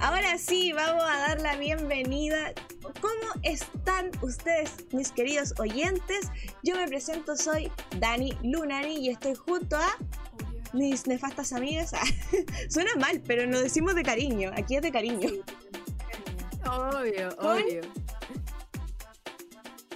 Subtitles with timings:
[0.00, 2.52] Ahora sí, vamos a dar la bienvenida.
[3.00, 6.30] ¿Cómo están ustedes, mis queridos oyentes?
[6.62, 9.88] Yo me presento, soy Dani Lunari y estoy junto a
[10.72, 11.92] mis nefastas amigas.
[12.70, 14.52] Suena mal, pero nos decimos de cariño.
[14.56, 15.30] Aquí es de cariño.
[16.64, 17.80] Obvio, obvio.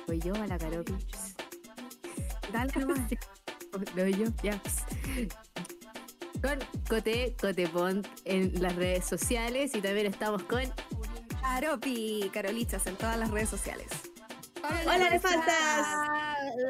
[0.09, 0.95] Voy yo a la Caropi.
[2.53, 3.01] Dale nomás.
[3.97, 4.61] Lo yo, ya.
[6.43, 10.63] Con Cote, Cotepont en las redes sociales y también estamos con
[11.41, 13.87] Caropi, Carolichas en todas las redes sociales.
[14.85, 15.87] Hola, nefastas.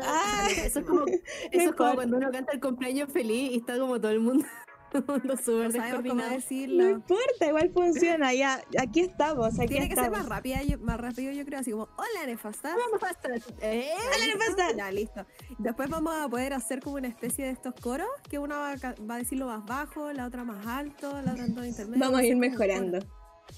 [0.02, 1.06] Ah, eso es como,
[1.50, 4.44] eso es como cuando uno canta el cumpleaños feliz y está como todo el mundo,
[5.08, 6.28] mundo súper No sabemos cómo descoordinado.
[6.30, 6.88] No decirlo.
[6.90, 8.34] importa, igual funciona.
[8.34, 11.70] Ya, aquí estamos, aquí Tiene que ser más rápida, yo- más rápido yo creo, así
[11.72, 12.76] como, hola nefastas.
[12.76, 13.90] Vamos a estar- ¿Eh?
[13.96, 14.76] Hola, nefastas.
[14.76, 15.26] Ya, listo.
[15.58, 18.74] Después vamos a poder hacer como una especie de estos coros, que una va
[19.08, 22.00] va a decirlo más bajo, la otra más alto, la otra en todo intermedio.
[22.00, 22.98] Vamos a ir mejorando.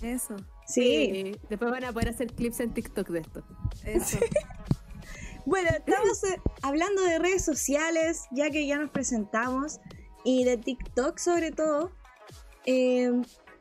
[0.02, 1.10] Eso, Sí.
[1.12, 3.44] Sí, Después van a poder hacer clips en TikTok de esto.
[3.84, 4.18] eso.
[5.46, 9.78] Bueno, estamos eh, hablando de redes sociales, ya que ya nos presentamos,
[10.24, 11.92] y de TikTok sobre todo.
[12.66, 13.10] Eh,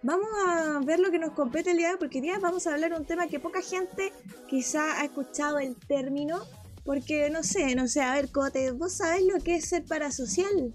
[0.02, 2.66] vamos a ver lo que nos compete el día de hoy, porque hoy día vamos
[2.66, 4.14] a hablar de un tema que poca gente
[4.47, 6.41] quizá ha escuchado el término,
[6.84, 10.73] porque no sé, no sé, a ver, Cote, ¿vos sabés lo que es ser parasocial?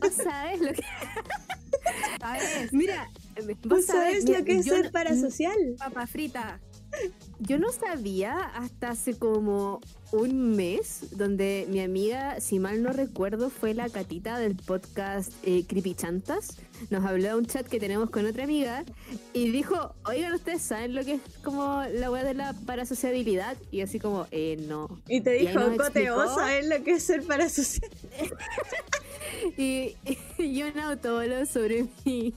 [0.00, 0.82] ¿Vos sabés lo que.?
[2.72, 3.08] Mira,
[3.64, 5.56] ¿Vos sabés lo que es yo ser parasocial?
[5.78, 6.60] Papa frita.
[7.38, 9.80] Yo no sabía hasta hace como
[10.12, 15.64] un mes, donde mi amiga, si mal no recuerdo, fue la catita del podcast eh,
[15.66, 16.58] Creepy Chantas.
[16.90, 18.84] Nos habló a un chat que tenemos con otra amiga
[19.32, 23.56] y dijo: Oigan, ¿ustedes saben lo que es como la web de la parasociabilidad?
[23.70, 25.00] Y así como, eh, no.
[25.08, 27.90] Y te Y dijo, nos Cote, ¿vos sabés lo que es ser parasocial?
[29.56, 29.96] Y,
[30.38, 32.34] y un autóbolo sobre mí.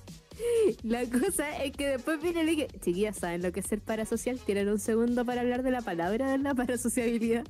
[0.84, 3.82] La cosa es que después viene y le dije, chiquillas, ¿saben lo que es ser
[3.82, 4.40] parasocial?
[4.40, 7.46] ¿Tienen un segundo para hablar de la palabra de la parasociabilidad?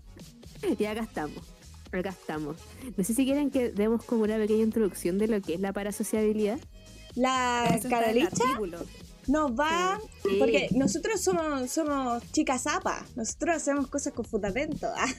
[0.79, 1.43] Y acá estamos,
[1.91, 2.57] acá estamos.
[2.97, 5.73] No sé si quieren que demos como una pequeña introducción de lo que es la
[5.73, 6.59] parasociabilidad.
[7.15, 8.43] La Carolicha
[9.27, 10.35] nos va Sí.
[10.39, 14.87] Porque nosotros somos, somos chicas zapa, nosotros hacemos cosas con fundamento.
[14.97, 15.11] ah.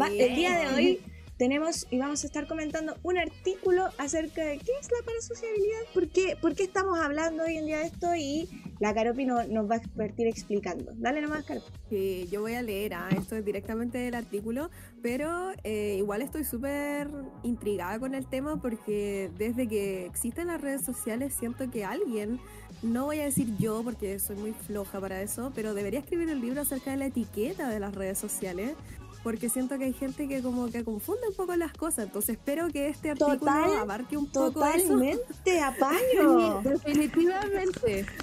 [0.00, 1.00] Va- el día de hoy
[1.46, 6.08] tenemos y vamos a estar comentando un artículo acerca de qué es la parasociabilidad, por
[6.08, 8.48] qué, por qué estamos hablando hoy en día de esto y
[8.78, 10.92] la Caropi no- nos va a partir explicando.
[10.94, 11.66] Dale nomás, Caropi.
[11.90, 14.70] Sí, yo voy a leer, ah, esto es directamente del artículo,
[15.02, 17.08] pero eh, igual estoy súper
[17.42, 22.38] intrigada con el tema porque desde que existen las redes sociales siento que alguien,
[22.84, 26.40] no voy a decir yo porque soy muy floja para eso, pero debería escribir un
[26.40, 28.74] libro acerca de la etiqueta de las redes sociales.
[29.22, 32.68] Porque siento que hay gente que como que confunde un poco las cosas, entonces espero
[32.70, 34.88] que este artículo Total- abarque un poco eso.
[34.88, 36.60] Totalmente, apaño.
[36.64, 38.06] Definitivamente.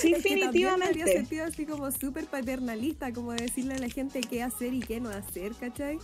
[0.00, 1.12] Sí, Es que también me habría definitivamente.
[1.12, 5.10] sentido así como súper paternalista, como decirle a la gente qué hacer y qué no
[5.10, 5.98] hacer, ¿cachai?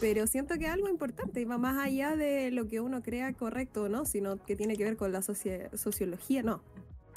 [0.00, 3.32] Pero siento que es algo importante y va más allá de lo que uno crea
[3.34, 6.62] correcto o no, sino que tiene que ver con la socia- sociología, no,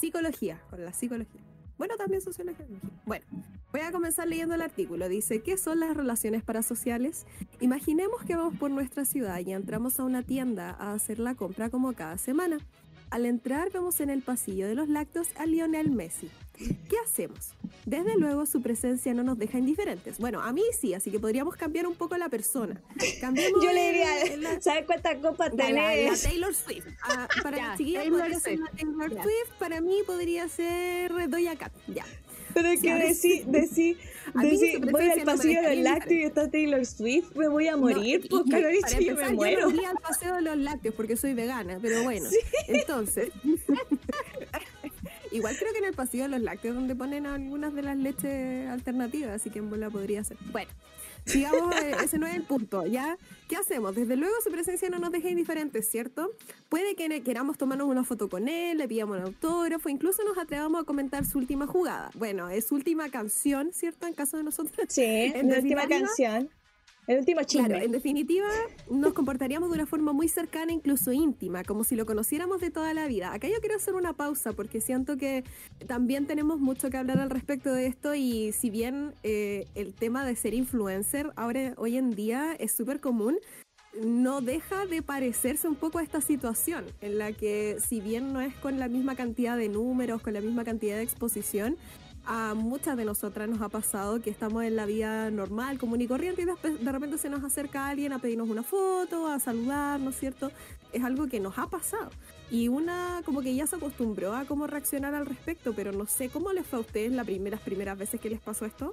[0.00, 1.40] psicología, con la psicología.
[1.78, 2.66] Bueno, también sociología.
[3.06, 3.24] Bueno,
[3.76, 5.06] voy a comenzar leyendo el artículo.
[5.08, 7.26] Dice, ¿qué son las relaciones parasociales?
[7.60, 11.68] Imaginemos que vamos por nuestra ciudad y entramos a una tienda a hacer la compra
[11.68, 12.58] como cada semana.
[13.10, 16.30] Al entrar vemos en el pasillo de los lácteos a Lionel Messi.
[16.56, 17.50] ¿Qué hacemos?
[17.84, 20.18] Desde luego su presencia no nos deja indiferentes.
[20.18, 22.80] Bueno, a mí sí, así que podríamos cambiar un poco la persona.
[23.20, 26.22] Cambiemos Yo le diría, ¿sabes cuántas copas ya, la, tenés?
[26.22, 26.86] Taylor Swift.
[27.02, 28.60] Ah, para Ya, Taylor Swift.
[28.74, 29.10] Taylor.
[29.10, 31.72] Swift, para mí podría ser Doja Cat.
[31.94, 32.06] Ya.
[32.56, 33.96] Pero es que decí, decí,
[34.34, 38.44] decí, voy al pasillo del lácteo y está Taylor Swift, me voy a morir, No,
[38.44, 39.70] pues y- y me muero.
[39.70, 42.26] Yo no al paseo de los lácteos porque soy vegana, pero bueno.
[42.66, 43.28] Entonces,
[45.32, 48.68] igual creo que en el pasillo de los lácteos donde ponen algunas de las leches
[48.70, 50.38] alternativas, así que en bola podría ser.
[50.50, 50.70] Bueno,
[51.26, 53.18] sigamos, eh, ese no es el punto, ¿ya?
[53.48, 53.94] ¿Qué hacemos?
[53.94, 56.30] Desde luego su presencia no nos deja indiferentes, ¿cierto?
[56.68, 60.82] Puede que queramos tomarnos una foto con él, le pidamos un autógrafo, incluso nos atrevamos
[60.82, 62.10] a comentar su última jugada.
[62.14, 64.06] Bueno, es su última canción, ¿cierto?
[64.06, 64.86] En caso de nosotros.
[64.88, 66.48] Sí, la última canción.
[67.06, 67.68] El último chisme.
[67.68, 68.48] Claro, en definitiva,
[68.90, 72.94] nos comportaríamos de una forma muy cercana, incluso íntima, como si lo conociéramos de toda
[72.94, 73.32] la vida.
[73.32, 75.44] Acá yo quiero hacer una pausa porque siento que
[75.86, 80.26] también tenemos mucho que hablar al respecto de esto y si bien eh, el tema
[80.26, 83.38] de ser influencer ahora hoy en día es súper común,
[84.02, 88.40] no deja de parecerse un poco a esta situación en la que si bien no
[88.40, 91.76] es con la misma cantidad de números, con la misma cantidad de exposición,
[92.26, 96.06] a muchas de nosotras nos ha pasado que estamos en la vida normal, común y
[96.08, 100.00] corriente, y después de repente se nos acerca alguien a pedirnos una foto, a saludar,
[100.00, 100.50] ¿no es cierto?
[100.92, 102.10] Es algo que nos ha pasado.
[102.50, 106.28] Y una como que ya se acostumbró a cómo reaccionar al respecto, pero no sé
[106.28, 108.92] cómo les fue a ustedes las primeras, primeras veces que les pasó esto.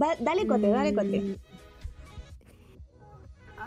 [0.00, 1.20] Va- dale cote, dale cote.
[1.20, 1.36] Mm,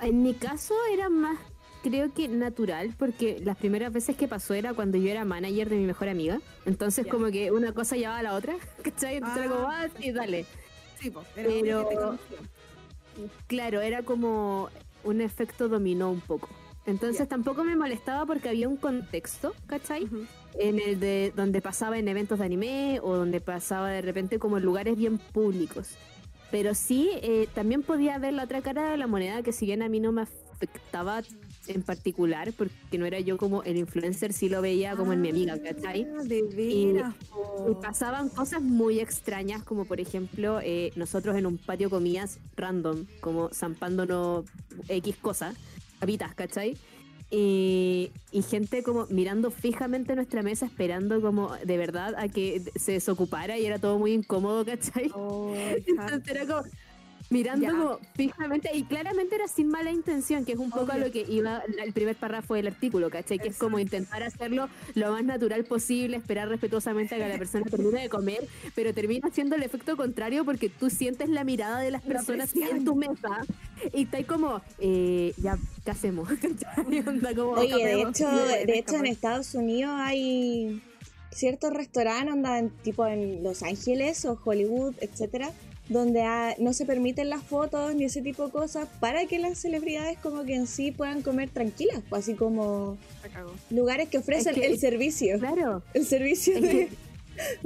[0.03, 1.37] En mi caso era más,
[1.81, 5.77] creo que natural, porque las primeras veces que pasó era cuando yo era manager de
[5.77, 6.39] mi mejor amiga.
[6.65, 9.17] Entonces, como que una cosa llevaba a la otra, ¿cachai?
[9.17, 10.45] Entonces, era como, Ah, ah, sí, dale.
[10.99, 11.49] Sí, pues, era
[11.87, 12.19] Pero-.
[13.47, 14.69] Claro, era como
[15.03, 16.49] un efecto dominó un poco.
[16.85, 20.07] Entonces tampoco me molestaba porque había un contexto, ¿cachai?
[20.55, 24.57] En el de donde pasaba en eventos de anime o donde pasaba de repente como
[24.57, 25.95] en lugares bien públicos.
[26.49, 29.83] Pero sí, eh, también podía ver la otra cara de la moneda que si bien
[29.83, 31.21] a mí no me afectaba
[31.67, 35.29] en particular, porque no era yo como el influencer, sí lo veía como en mi
[35.29, 36.07] amiga, ¿cachai?
[36.19, 37.13] Ah, de Y- veras,
[37.67, 37.79] Y po.
[37.79, 43.49] pasaban cosas muy extrañas, como por ejemplo, eh, nosotros en un patio comías random, como
[43.53, 44.45] zampándonos
[44.87, 45.55] X cosas,
[45.99, 46.77] papitas, ¿cachai?
[47.29, 52.93] Y, y gente como mirando fijamente nuestra mesa, esperando como de verdad a que se
[52.93, 55.09] desocupara y era todo muy incómodo, ¿cachai?
[55.13, 55.53] Oh,
[55.87, 56.63] Entonces era como
[57.31, 57.71] mirando Ya.
[57.71, 61.25] como fijamente y claramente era sin mala intención, que es un poco a lo que
[61.27, 63.39] iba el primer párrafo del artículo, ¿cachai?
[63.39, 67.65] Que es como intentar hacerlo lo más natural posible, esperar respetuosamente a que la persona
[67.65, 71.89] termine de comer, pero termina siendo el efecto contrario porque tú sientes la mirada de
[71.89, 73.45] las La personas en tu mesa
[73.93, 76.29] y estás como, eh, ya, ¿qué hacemos?
[76.87, 79.05] Oye, de hecho, de hecho en.
[79.05, 80.81] Estados Unidos hay
[81.31, 85.51] ciertos restaurantes, onda, en- tipo en Los Ángeles o Hollywood, etcétera,
[85.91, 89.57] donde ah, no se permiten las fotos ni ese tipo de cosas para que las
[89.59, 92.97] celebridades como que en sí puedan comer tranquilas, pues, así como
[93.69, 95.83] lugares que ofrecen Es que- el servicio, Claro.
[95.93, 96.89] el servicio Es de, que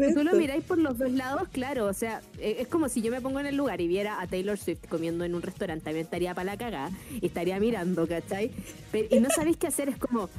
[0.08, 3.02] Si tú lo miráis por los dos lados, claro, o sea, eh, es como si
[3.02, 5.84] yo me pongo en el lugar y viera a Taylor Swift comiendo en un restaurante,
[5.86, 8.52] también estaría para la cagada estaría mirando, ¿cachai?
[8.92, 10.30] Pero- y no sabéis qué hacer, es como,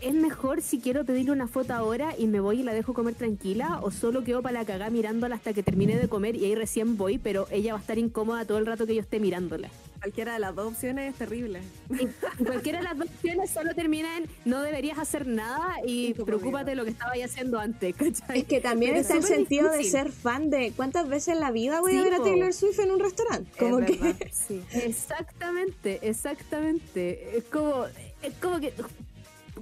[0.00, 3.14] ¿es mejor si quiero pedirle una foto ahora y me voy y la dejo comer
[3.14, 6.54] tranquila o solo quedo para la cagada mirándola hasta que termine de comer y ahí
[6.54, 9.68] recién voy, pero ella va a estar incómoda todo el rato que yo esté mirándola?
[10.00, 11.60] Cualquiera de las dos opciones es terrible.
[11.90, 12.08] Y
[12.44, 16.76] cualquiera de las dos opciones solo termina en no deberías hacer nada y preocúpate de
[16.76, 18.38] lo que estabas haciendo antes, ¿cachai?
[18.38, 21.40] Es que también Pero está el súper sentido de ser fan de cuántas veces en
[21.40, 22.22] la vida voy a ver a.
[22.22, 23.50] Taylor Swift en un restaurante.
[23.58, 24.62] Como Es que verdad, sí.
[24.72, 27.36] Exactamente, exactamente.
[27.36, 27.84] Es como,
[28.22, 28.72] es como que,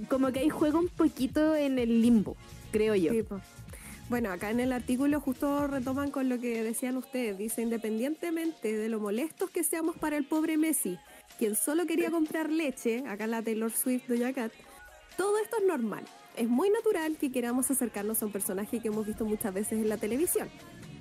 [0.07, 2.37] como que ahí juega un poquito en el limbo,
[2.71, 3.11] creo yo.
[3.11, 3.23] Sí.
[4.09, 7.37] Bueno, acá en el artículo justo retoman con lo que decían ustedes.
[7.37, 10.97] Dice, independientemente de lo molestos que seamos para el pobre Messi,
[11.37, 14.51] quien solo quería comprar leche, acá la Taylor Swift Doja Cat,
[15.15, 16.03] todo esto es normal.
[16.35, 19.89] Es muy natural que queramos acercarnos a un personaje que hemos visto muchas veces en
[19.89, 20.49] la televisión.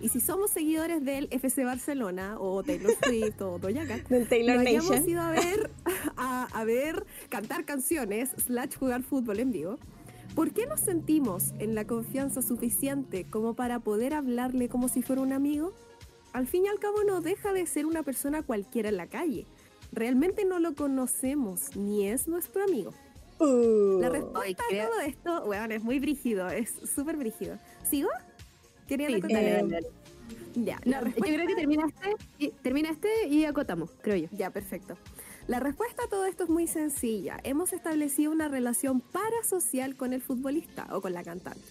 [0.00, 4.59] Y si somos seguidores del FC Barcelona o Taylor Swift o Doja Cat, del Taylor
[4.59, 5.09] hayamos Nation.
[5.09, 5.71] ido a ver,
[6.29, 9.79] a, a ver cantar canciones, slash jugar fútbol en vivo.
[10.35, 15.23] ¿Por qué nos sentimos en la confianza suficiente como para poder hablarle como si fuera
[15.23, 15.73] un amigo?
[16.33, 19.47] Al fin y al cabo no deja de ser una persona cualquiera en la calle.
[19.91, 22.93] Realmente no lo conocemos, ni es nuestro amigo.
[23.41, 23.99] Uh.
[24.01, 27.59] La respuesta a todo esto, weón, es muy brígido, es súper brígido.
[27.89, 28.11] ¿Sigo?
[28.87, 29.81] ¿Querían Sí, eh.
[30.57, 34.17] Ya, No, la yo respuesta- creo que termina este, y, termina este y acotamos, creo
[34.17, 34.29] yo.
[34.33, 34.97] Ya, perfecto.
[35.49, 37.39] La respuesta a todo esto es muy sencilla.
[37.43, 41.65] Hemos establecido una relación parasocial con el futbolista o con la cantante.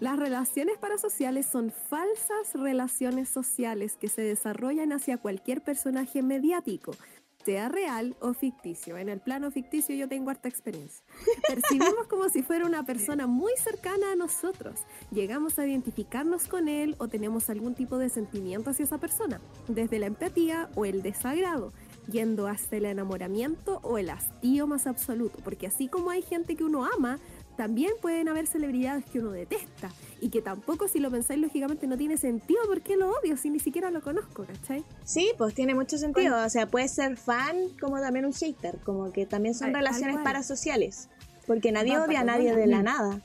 [0.00, 6.96] Las relaciones parasociales son falsas relaciones sociales que se desarrollan hacia cualquier personaje mediático,
[7.44, 8.98] sea real o ficticio.
[8.98, 11.04] En el plano ficticio yo tengo harta experiencia.
[11.46, 14.80] Percibimos como si fuera una persona muy cercana a nosotros.
[15.12, 20.00] Llegamos a identificarnos con él o tenemos algún tipo de sentimiento hacia esa persona, desde
[20.00, 21.72] la empatía o el desagrado,
[22.10, 25.38] yendo hasta el enamoramiento o el hastío más absoluto.
[25.44, 27.18] Porque así como hay gente que uno ama,
[27.56, 31.96] también pueden haber celebridades que uno detesta y que tampoco si lo pensáis lógicamente no
[31.96, 34.84] tiene sentido porque lo odio si ni siquiera lo conozco, ¿cachai?
[35.04, 36.44] Sí, pues tiene mucho sentido.
[36.44, 41.08] O sea, puedes ser fan como también un hater, como que también son relaciones parasociales.
[41.46, 43.20] Porque nadie Va odia a nadie de la nada.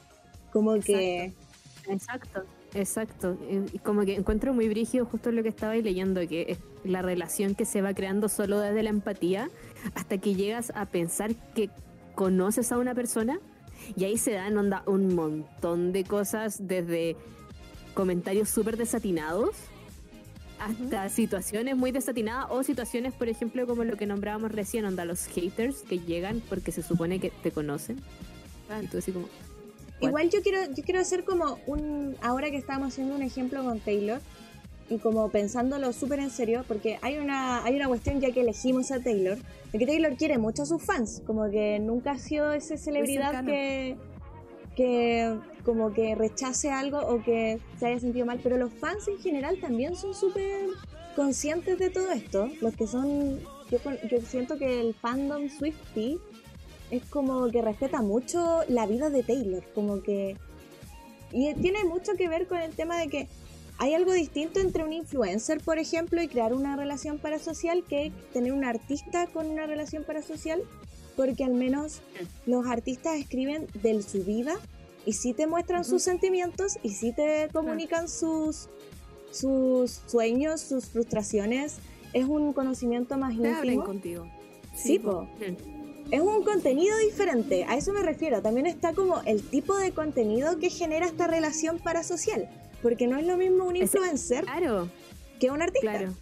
[0.54, 1.34] Como que.
[1.88, 3.38] Exacto, exacto.
[3.74, 7.56] Y- como que encuentro muy brígido justo lo que estaba leyendo, que es la relación
[7.56, 9.50] que se va creando solo desde la empatía
[9.96, 11.70] hasta que llegas a pensar que
[12.16, 13.40] conoces a una persona
[13.96, 17.16] y ahí se dan onda un montón de cosas desde
[17.94, 19.50] comentarios súper desatinados
[20.60, 25.26] hasta situaciones muy desatinadas o situaciones, por ejemplo, como lo que nombrábamos recién, onda los
[25.26, 28.00] haters que llegan porque se supone que te conocen.
[28.82, 29.28] Y tú así como...
[30.02, 32.16] Igual yo quiero, yo quiero hacer como un.
[32.22, 34.22] Ahora que estamos haciendo un ejemplo con Taylor.
[34.90, 38.92] y como pensándolo súper en serio, porque hay una, hay una cuestión ya que elegimos
[38.92, 39.38] a Taylor,
[39.72, 43.46] de que Taylor quiere mucho a sus fans, como que nunca ha sido esa celebridad
[43.46, 43.96] que,
[44.76, 49.18] que como que rechace algo o que se haya sentido mal, pero los fans en
[49.20, 50.68] general también son súper
[51.16, 53.40] conscientes de todo esto, los que son,
[53.70, 53.78] yo,
[54.10, 56.20] yo siento que el fandom Swiftie
[56.92, 60.38] es como que respeta mucho la vida de Taylor, como que...
[61.32, 63.28] Y tiene mucho que ver con el tema de que
[63.78, 68.52] hay algo distinto entre un influencer, por ejemplo, y crear una relación parasocial que tener
[68.52, 70.62] un artista con una relación parasocial,
[71.16, 72.02] porque al menos
[72.46, 74.54] los artistas escriben de su vida
[75.06, 78.68] y sí te muestran sus sentimientos y sí te comunican sus,
[79.32, 81.78] sus sueños, sus frustraciones.
[82.14, 83.86] Es un conocimiento más Te íntimo.
[83.86, 84.28] contigo.
[84.76, 85.28] Sí, po.
[85.40, 85.81] po.
[86.10, 88.42] Es un contenido diferente, a eso me refiero.
[88.42, 92.50] También está como el tipo de contenido que genera esta relación parasocial.
[92.82, 94.90] Porque no es lo mismo un influencer Claro,
[95.40, 95.92] que un artista.
[95.98, 96.14] claro.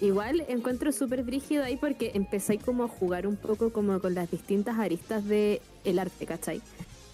[0.00, 4.30] Igual encuentro súper brígido ahí porque empezáis como a jugar un poco como con las
[4.30, 6.60] distintas aristas de el arte, ¿cachai?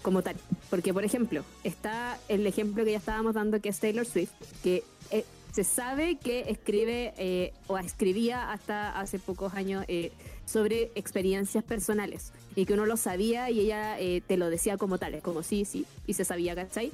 [0.01, 0.35] Como tal.
[0.71, 4.31] Porque, por ejemplo, está el ejemplo que ya estábamos dando que es Taylor Swift,
[4.63, 10.11] que eh, se sabe que escribe eh, o escribía hasta hace pocos años eh,
[10.45, 14.97] sobre experiencias personales y que uno lo sabía y ella eh, te lo decía como
[14.97, 16.91] tal, como sí, sí, y se sabía, ¿cachai?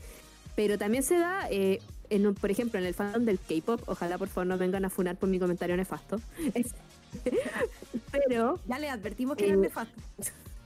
[0.56, 4.18] Pero también se da, eh, en un- por ejemplo, en el fandom del K-pop, ojalá
[4.18, 6.20] por favor no vengan a funar por mi comentario nefasto.
[8.12, 10.02] Pero Ya le advertimos que Eh, era nefasto.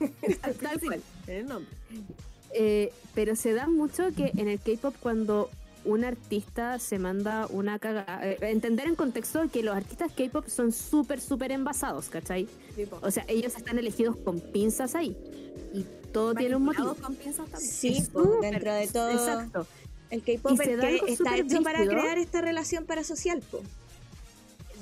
[0.60, 1.02] tal cual.
[1.26, 1.70] el nombre.
[2.54, 5.48] Eh, pero se da mucho que en el K-pop cuando
[5.84, 10.72] un artista se manda una cagada, eh, entender en contexto que los artistas K-pop son
[10.72, 12.48] súper, súper envasados, ¿cachai?
[13.00, 15.16] O sea, ellos están elegidos con pinzas ahí
[15.74, 16.94] y todo tiene un motivo.
[16.94, 17.72] Con pinzas también.
[17.72, 18.06] Sí,
[18.40, 19.10] dentro de todo.
[19.10, 19.66] Exacto.
[20.10, 20.60] El K-pop
[21.08, 23.40] está hecho para crear esta relación parasocial.
[23.50, 23.62] Po.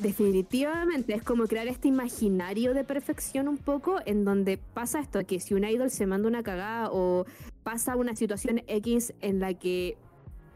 [0.00, 5.40] Definitivamente es como crear este imaginario de perfección un poco en donde pasa esto, que
[5.40, 7.26] si un idol se manda una cagada o
[7.62, 9.96] pasa una situación X en la que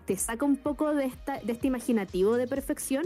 [0.07, 3.05] te saca un poco de, esta, de este imaginativo de perfección,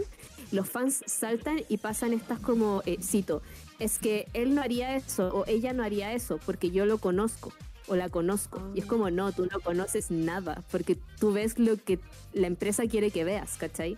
[0.51, 3.41] los fans saltan y pasan estas como, eh, cito,
[3.79, 7.53] es que él no haría eso o ella no haría eso porque yo lo conozco
[7.87, 8.61] o la conozco.
[8.75, 11.99] Y es como, no, tú no conoces nada porque tú ves lo que
[12.33, 13.97] la empresa quiere que veas, ¿cachai?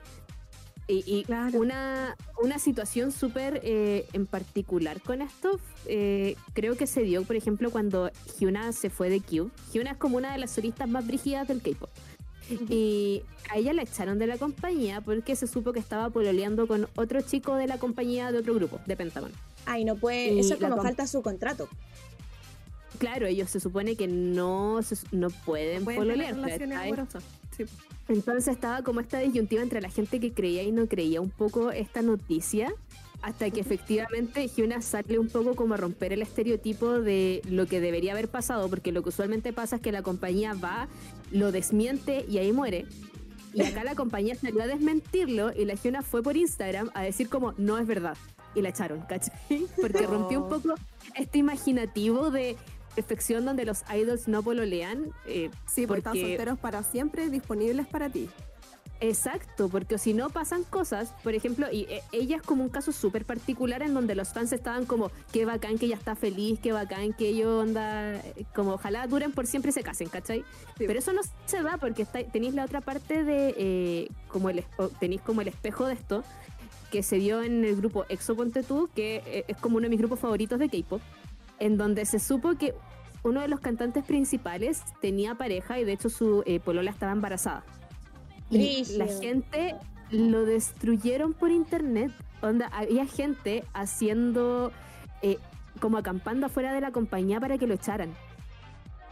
[0.87, 1.59] Y, y Claro.
[1.59, 7.35] una, una situación súper eh, en particular con esto, eh, creo que se dio, por
[7.35, 9.51] ejemplo, cuando Hyuna se fue de Q.
[9.73, 11.89] Hyuna es como una de las solistas más brígidas del K-pop.
[12.69, 16.87] Y a ella la echaron de la compañía porque se supo que estaba pololeando con
[16.95, 19.31] otro chico de la compañía de otro grupo, de Pentagon.
[19.65, 20.33] Ay, no puede.
[20.33, 21.67] Y Eso es como com- falta su contrato.
[22.97, 26.35] Claro, ellos se supone que no, se- no pueden, Pueden pololear.
[26.35, 27.23] amorosas.
[27.55, 27.63] Sí.
[28.07, 31.71] Entonces estaba como esta disyuntiva entre la gente que creía y no creía un poco
[31.71, 32.73] esta noticia,
[33.21, 37.79] hasta que efectivamente Hyuna sale un poco como a romper el estereotipo de lo que
[37.79, 40.87] debería haber pasado, porque lo que usualmente pasa es que la compañía va,
[41.31, 42.85] lo desmiente y ahí muere.
[43.53, 47.27] Y acá la compañía salió a desmentirlo y la Hyuna fue por Instagram a decir
[47.29, 48.17] como no es verdad.
[48.55, 49.65] Y la echaron, ¿cachai?
[49.79, 50.75] Porque rompió un poco
[51.15, 52.57] este imaginativo de
[52.95, 55.11] perfección donde los idols no pololean.
[55.25, 58.29] eh, Sí, porque están solteros para siempre, disponibles para ti.
[59.01, 62.91] Exacto, porque si no pasan cosas, por ejemplo, y eh, ella es como un caso
[62.91, 66.71] súper particular en donde los fans estaban como, qué bacán que ella está feliz, qué
[66.71, 70.45] bacán que ellos onda, eh, como ojalá duren por siempre y se casen, ¿cachai?
[70.77, 74.63] Pero eso no se da porque está, tenéis la otra parte de, eh, como el,
[74.99, 76.23] tenéis como el espejo de esto,
[76.91, 79.89] que se dio en el grupo Exo Ponte Tú, que eh, es como uno de
[79.89, 81.01] mis grupos favoritos de K-pop,
[81.57, 82.75] en donde se supo que
[83.23, 87.63] uno de los cantantes principales tenía pareja y de hecho su eh, polola estaba embarazada.
[88.51, 89.75] Y la gente
[90.11, 92.11] lo destruyeron por internet.
[92.41, 94.71] Onda, había gente haciendo
[95.21, 95.37] eh,
[95.79, 98.13] como acampando afuera de la compañía para que lo echaran.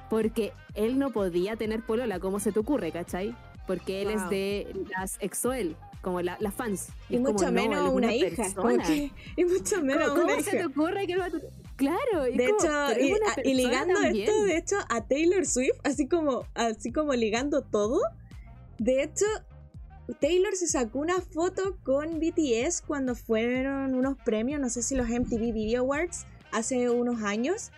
[0.10, 3.36] Porque él no podía tener polola, ¿cómo se te ocurre, cachai?
[3.67, 6.88] Porque él es de las EXO-L, como la- las fans.
[7.10, 8.43] Y, es como, mucho menos una, hija.
[8.55, 10.67] como que- y mucho menos ¿Cómo, una cómo se te hija.
[10.67, 11.31] ocurre que él va a
[11.75, 13.00] Claro, y De como, hecho,
[13.46, 14.27] y, y ligando también.
[14.27, 18.01] esto, de hecho, a Taylor Swift, así como, así como ligando todo.
[18.79, 19.25] De hecho,
[20.19, 25.07] Taylor se sacó una foto con BTS cuando fueron unos premios, no sé si los
[25.07, 27.71] MTV Video Awards, hace unos años.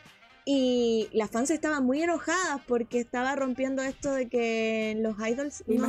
[0.43, 5.87] Y las fans estaban muy enojadas porque estaba rompiendo esto de que los idols no,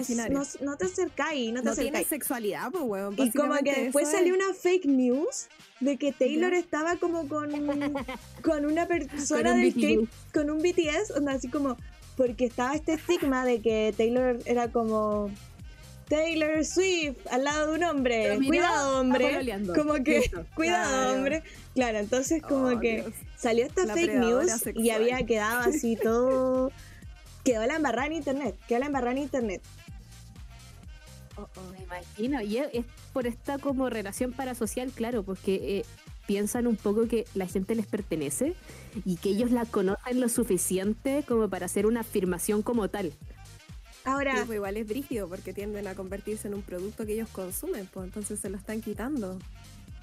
[0.61, 2.07] no, te acercáis, no te No acercáis.
[2.07, 3.15] sexualidad, pues, weón.
[3.17, 5.49] Y como que después salió una fake news
[5.81, 6.59] de que Taylor Ya.
[6.59, 7.51] estaba como con,
[8.45, 10.09] con una persona Con un del.
[10.09, 11.79] K- con un BTS, onda así como
[12.17, 15.31] porque estaba este estigma de que Taylor era como
[16.09, 18.39] Taylor Swift al lado de un hombre.
[18.47, 19.63] Cuidado, hombre.
[19.75, 21.43] Como que, cuidado, hombre.
[21.75, 26.71] Claro, entonces como oh, que salió esta fake news y había quedado así todo.
[27.45, 28.57] quedó la embarrada en internet.
[28.69, 29.63] Quedó la embarrada en internet.
[31.39, 32.43] Oh, oh, me imagino.
[32.43, 35.85] Y es, por esta como relación parasocial, claro, porque eh,
[36.27, 38.55] piensan un poco que la gente les pertenece
[39.05, 43.13] y que ellos la conocen lo suficiente como para hacer una afirmación como tal.
[44.05, 47.89] Ahora, pues igual es brígido porque tienden a convertirse en un producto que ellos consumen,
[47.93, 49.39] pues entonces se lo están quitando.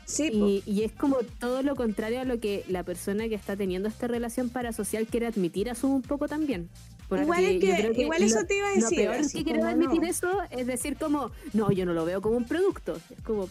[0.05, 3.87] Sí, y, es como todo lo contrario a lo que la persona que está teniendo
[3.87, 6.67] esta relación parasocial quiere admitir, asume un poco también.
[7.11, 9.05] Igual, que, igual eso te iba a decir.
[9.05, 12.37] Lo peor que quiero admitir eso es decir como, no, yo no lo veo como
[12.37, 12.97] un producto.
[13.09, 13.47] Es como,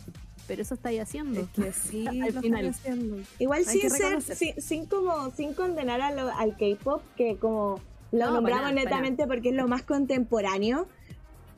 [0.46, 1.40] pero eso estáis haciendo.
[1.40, 2.68] Es que sí, al final.
[2.68, 3.16] Haciendo.
[3.38, 7.80] Igual sin ser, sin, como, sin condenar al K-pop, que como
[8.12, 10.88] lo nombramos netamente porque es lo más contemporáneo.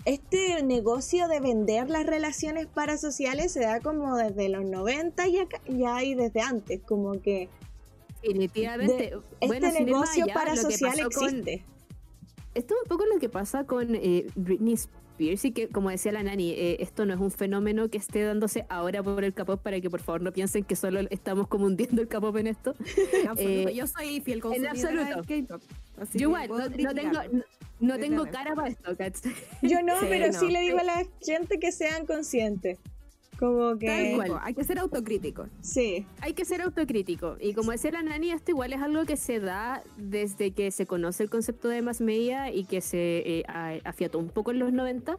[0.06, 5.38] Este negocio de vender las relaciones parasociales se da como desde los 90 y
[5.78, 7.50] ya y desde antes, como que
[8.22, 9.12] Definitivamente.
[9.40, 11.64] este negocio parasocial existe.
[12.54, 14.76] Esto es un poco lo que pasa con eh, Britney
[15.20, 18.64] y que, como decía la Nani, eh, esto no es un fenómeno que esté dándose
[18.70, 22.00] ahora por el K-pop para que por favor no piensen que solo estamos como hundiendo
[22.00, 22.74] el K-pop en esto.
[23.36, 25.60] Eh, yo soy fiel consumidora en absoluto.
[26.14, 27.18] Yo igual, no, tengo,
[27.78, 28.92] no, tengo cara para esto,
[29.62, 32.78] Yo no, pero sí le digo a la gente que sean conscientes.
[33.40, 34.20] Como que.
[34.42, 35.48] hay que ser autocrítico.
[35.62, 36.06] Sí.
[36.20, 37.38] Hay que ser autocrítico.
[37.40, 40.84] Y como decía la Nani, esto igual es algo que se da desde que se
[40.84, 43.44] conoce el concepto de más media y que se eh,
[43.84, 45.16] afiató un poco en los 90.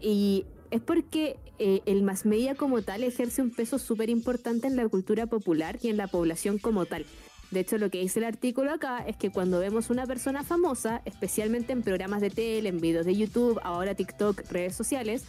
[0.00, 4.74] Y es porque eh, el más media como tal ejerce un peso súper importante en
[4.74, 7.06] la cultura popular y en la población como tal.
[7.52, 11.00] De hecho, lo que dice el artículo acá es que cuando vemos una persona famosa,
[11.04, 15.26] especialmente en programas de tele, en videos de YouTube, ahora TikTok, redes sociales,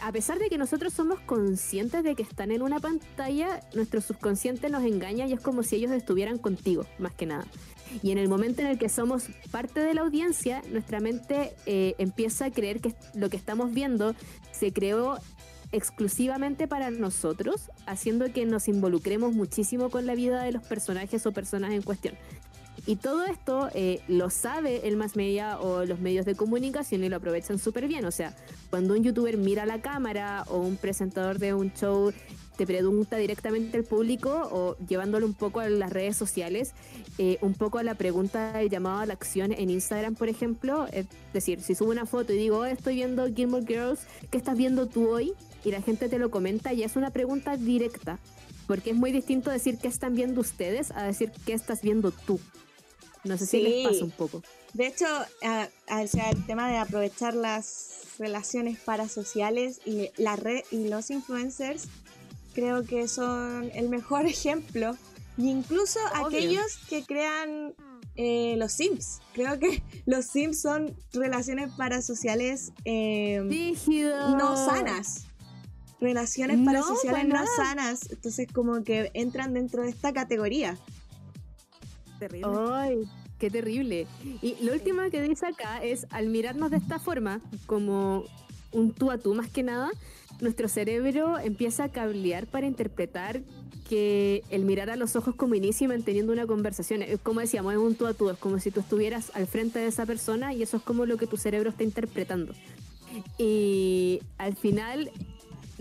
[0.00, 4.70] a pesar de que nosotros somos conscientes de que están en una pantalla, nuestro subconsciente
[4.70, 7.46] nos engaña y es como si ellos estuvieran contigo, más que nada.
[8.02, 11.94] Y en el momento en el que somos parte de la audiencia, nuestra mente eh,
[11.98, 14.14] empieza a creer que lo que estamos viendo
[14.50, 15.18] se creó
[15.72, 21.32] exclusivamente para nosotros, haciendo que nos involucremos muchísimo con la vida de los personajes o
[21.32, 22.14] personas en cuestión.
[22.84, 27.08] Y todo esto eh, lo sabe el más media o los medios de comunicación y
[27.08, 28.04] lo aprovechan súper bien.
[28.06, 28.34] O sea,
[28.70, 32.12] cuando un youtuber mira la cámara o un presentador de un show
[32.56, 36.72] te pregunta directamente al público o llevándolo un poco a las redes sociales,
[37.18, 40.86] eh, un poco a la pregunta de llamado a la acción en Instagram, por ejemplo.
[40.92, 44.56] Es decir, si subo una foto y digo, oh, estoy viendo Gilmore Girls, ¿qué estás
[44.56, 45.32] viendo tú hoy?
[45.64, 48.18] Y la gente te lo comenta y es una pregunta directa.
[48.66, 52.40] Porque es muy distinto decir qué están viendo ustedes a decir qué estás viendo tú.
[53.24, 54.42] No sé si les pasa un poco.
[54.74, 55.06] De hecho,
[55.42, 61.84] el tema de aprovechar las relaciones parasociales y la red y los influencers,
[62.54, 64.96] creo que son el mejor ejemplo.
[65.38, 67.74] Y incluso aquellos que crean
[68.16, 69.20] eh, los Sims.
[69.32, 73.40] Creo que los Sims son relaciones parasociales eh,
[73.88, 75.26] no sanas.
[76.00, 78.10] Relaciones parasociales no sanas.
[78.10, 80.78] Entonces como que entran dentro de esta categoría.
[82.72, 83.08] Ay,
[83.38, 84.06] qué terrible.
[84.40, 88.24] Y lo último que dice acá es, al mirarnos de esta forma, como
[88.72, 89.90] un tú a tú más que nada,
[90.40, 93.42] nuestro cerebro empieza a cablear para interpretar
[93.88, 97.74] que el mirar a los ojos como inicio y manteniendo una conversación, es como decíamos,
[97.74, 100.54] es un tú a tú, es como si tú estuvieras al frente de esa persona
[100.54, 102.54] y eso es como lo que tu cerebro está interpretando.
[103.38, 105.10] Y al final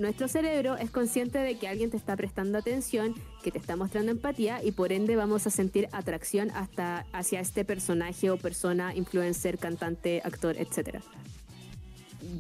[0.02, 4.12] nuestro cerebro es consciente de que alguien te está prestando atención, que te está mostrando
[4.12, 9.58] empatía y por ende vamos a sentir atracción hasta hacia este personaje o persona, influencer,
[9.58, 11.02] cantante, actor, etcétera.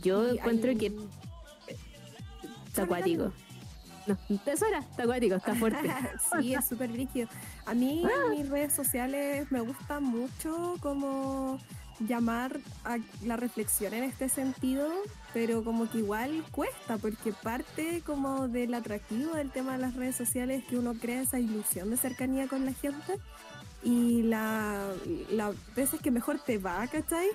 [0.02, 0.91] Yo encuentro que
[2.67, 3.32] está acuático.
[4.08, 5.93] No, tesora, está acuático, está fuerte.
[6.41, 7.30] sí, es súper rígido.
[7.65, 8.30] A mí en ah.
[8.32, 11.60] mis redes sociales me gusta mucho como
[12.08, 14.90] llamar a la reflexión en este sentido,
[15.34, 20.16] pero como que igual cuesta, porque parte como del atractivo del tema de las redes
[20.16, 23.18] sociales que uno crea esa ilusión de cercanía con la gente
[23.84, 24.96] y las
[25.32, 27.28] la veces que mejor te va, ¿cachai?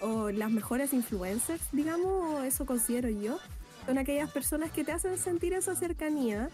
[0.00, 3.38] O las mejores influencers, digamos, eso considero yo,
[3.86, 6.50] son aquellas personas que te hacen sentir esa cercanía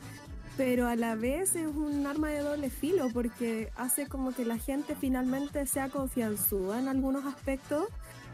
[0.61, 4.59] pero a la vez es un arma de doble filo porque hace como que la
[4.59, 7.87] gente finalmente sea confianzuda en algunos aspectos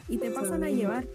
[0.09, 1.07] y te pasan a llevar.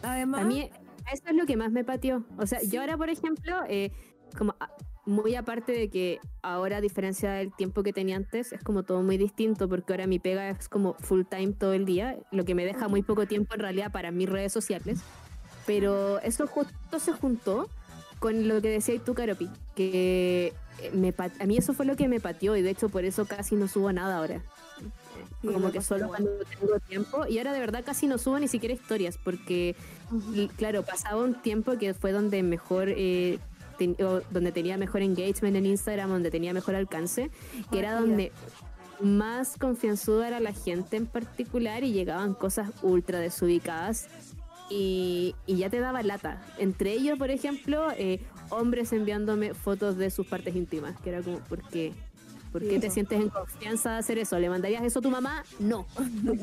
[0.00, 0.70] Además, a mí
[1.12, 2.24] eso es lo que más me pateó.
[2.36, 3.90] O sea, yo ahora, por ejemplo, eh,
[4.38, 4.70] como ah,
[5.06, 9.02] muy aparte de que ahora, a diferencia del tiempo que tenía antes, es como todo
[9.02, 12.54] muy distinto porque ahora mi pega es como full time todo el día, lo que
[12.54, 15.00] me deja muy poco tiempo en realidad para mis redes sociales.
[15.66, 17.68] Pero eso justo se juntó
[18.18, 20.52] con lo que decías tú, Caropi, que
[20.92, 23.56] me a mí eso fue lo que me pateó y de hecho por eso casi
[23.56, 24.42] no subo nada ahora.
[25.42, 28.74] como que solo cuando tengo tiempo y ahora de verdad casi no subo ni siquiera
[28.74, 29.76] historias porque
[30.56, 33.38] claro pasaba un tiempo que fue donde mejor eh,
[34.30, 37.30] donde tenía mejor engagement en Instagram donde tenía mejor alcance
[37.70, 38.32] que era donde
[39.00, 44.08] más confianzuda era la gente en particular y llegaban cosas ultra desubicadas
[44.70, 46.42] y, ya te daba lata.
[46.58, 51.38] Entre ellos, por ejemplo, eh, hombres enviándome fotos de sus partes íntimas, que era como,
[51.40, 51.92] ¿por qué?
[52.52, 54.38] ¿Por qué te sientes en confianza de hacer eso?
[54.38, 55.44] ¿Le mandarías eso a tu mamá?
[55.58, 55.86] No.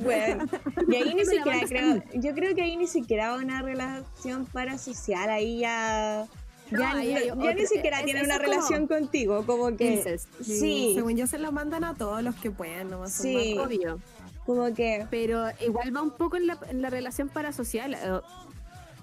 [0.06, 0.46] Bueno,
[0.88, 5.60] y ahí ni siquiera creo, yo creo que ahí ni siquiera una relación parasocial, ahí
[5.60, 6.28] ya...
[6.72, 10.20] Ya, ni siquiera tiene una relación contigo, como que...
[10.42, 10.94] sí.
[10.96, 13.14] Según yo se lo mandan a todos los que pueden, nomás.
[13.14, 14.00] Sí, obvio.
[14.46, 15.08] Como que...
[15.10, 17.94] Pero igual va un poco en la, en la relación parasocial.
[17.94, 18.22] Eh,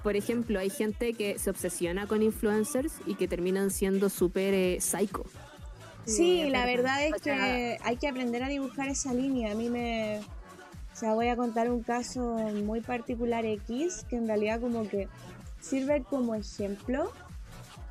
[0.02, 4.80] por ejemplo, hay gente que se obsesiona con influencers y que terminan siendo súper eh,
[4.80, 5.24] psycho.
[6.04, 9.52] Sí, la verdad es que hay que aprender a dibujar esa línea.
[9.52, 10.20] A mí me...
[10.92, 12.20] O sea, voy a contar un caso
[12.64, 15.08] muy particular X, que en realidad como que
[15.60, 17.10] sirve como ejemplo.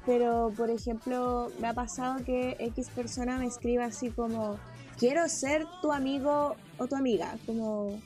[0.05, 4.57] Pero, por ejemplo, me ha pasado que X persona me escriba así como,
[5.01, 7.99] quiero ser tu amigo o tu amiga, como...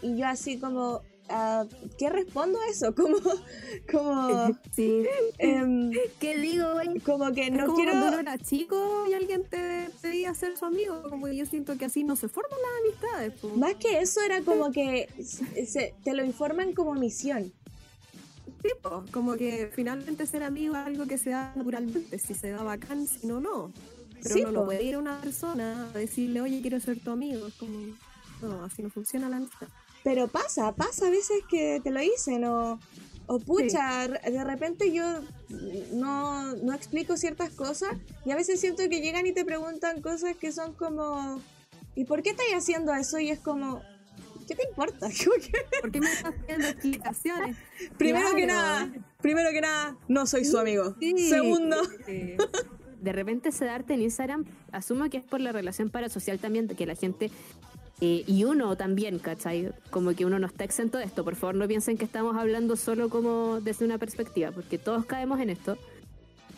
[0.00, 2.94] Y yo así como, uh, ¿qué respondo a eso?
[2.94, 3.18] Como,
[3.90, 5.04] como, sí.
[5.38, 6.66] Em, ¿Qué digo?
[7.04, 7.92] Como que no quiero.
[7.92, 11.86] Cuando era chico y alguien te pedía ser su amigo, como que yo siento que
[11.86, 13.56] así no se forman las amistades.
[13.56, 17.52] Más que eso era como que se, te lo informan como misión.
[18.62, 22.62] Tipo, como que finalmente ser amigo es algo que se da naturalmente, si se da
[22.62, 23.72] bacán, si no, no.
[24.28, 27.46] Pero no lo puede ir a una persona a decirle, oye, quiero ser tu amigo.
[27.46, 27.78] Es como,
[28.42, 29.68] no, así no funciona la amistad.
[30.04, 32.78] Pero pasa, pasa a veces que te lo dicen o,
[33.26, 35.04] o pucha, de repente yo
[35.92, 37.90] no, no explico ciertas cosas
[38.24, 41.40] y a veces siento que llegan y te preguntan cosas que son como,
[41.96, 43.18] ¿y por qué estás haciendo eso?
[43.18, 43.82] Y es como,
[44.46, 45.08] ¿qué te importa?
[45.80, 47.56] ¿Por qué me estás haciendo explicaciones?
[47.98, 50.94] primero que nada, primero que nada, no soy su amigo.
[51.28, 51.76] Segundo.
[53.06, 56.86] De repente se darte en Instagram, asumo que es por la relación parasocial también, que
[56.86, 57.30] la gente
[58.00, 59.70] eh, y uno también, ¿cachai?
[59.90, 61.22] Como que uno no está exento de esto.
[61.22, 65.38] Por favor, no piensen que estamos hablando solo como desde una perspectiva, porque todos caemos
[65.38, 65.78] en esto.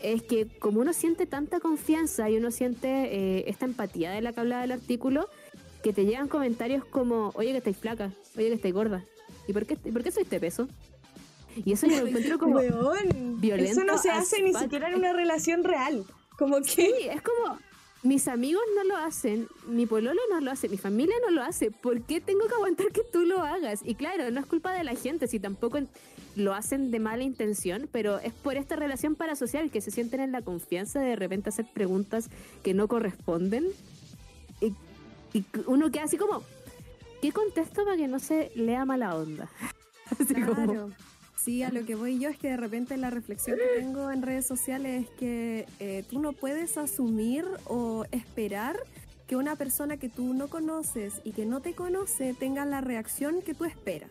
[0.02, 4.32] Es que como uno siente tanta confianza y uno siente eh, esta empatía de la
[4.32, 5.28] que hablaba del artículo,
[5.82, 9.04] que te llegan comentarios como, oye que estáis flaca, oye que estáis gorda.
[9.46, 10.66] ¿Y por qué, por qué soy este peso?
[11.62, 12.58] Y eso yo lo encuentro como
[13.36, 13.70] violento.
[13.70, 16.06] Eso no se hace ni siquiera en una relación real.
[16.38, 16.70] Como que...
[16.70, 17.58] Sí, es como,
[18.04, 21.72] mis amigos no lo hacen, mi pololo no lo hace, mi familia no lo hace.
[21.72, 23.80] ¿Por qué tengo que aguantar que tú lo hagas?
[23.84, 25.80] Y claro, no es culpa de la gente, si tampoco
[26.36, 30.30] lo hacen de mala intención, pero es por esta relación parasocial que se sienten en
[30.30, 32.30] la confianza de de repente hacer preguntas
[32.62, 33.66] que no corresponden.
[34.60, 34.72] Y,
[35.66, 36.42] uno queda así como,
[37.20, 39.50] ¿qué contesto para que no se lea mala onda?
[40.18, 40.90] Así claro.
[41.48, 44.20] Sí, a lo que voy yo es que de repente la reflexión que tengo en
[44.20, 48.76] redes sociales es que eh, tú no puedes asumir o esperar
[49.26, 53.40] que una persona que tú no conoces y que no te conoce tenga la reacción
[53.40, 54.10] que tú esperas.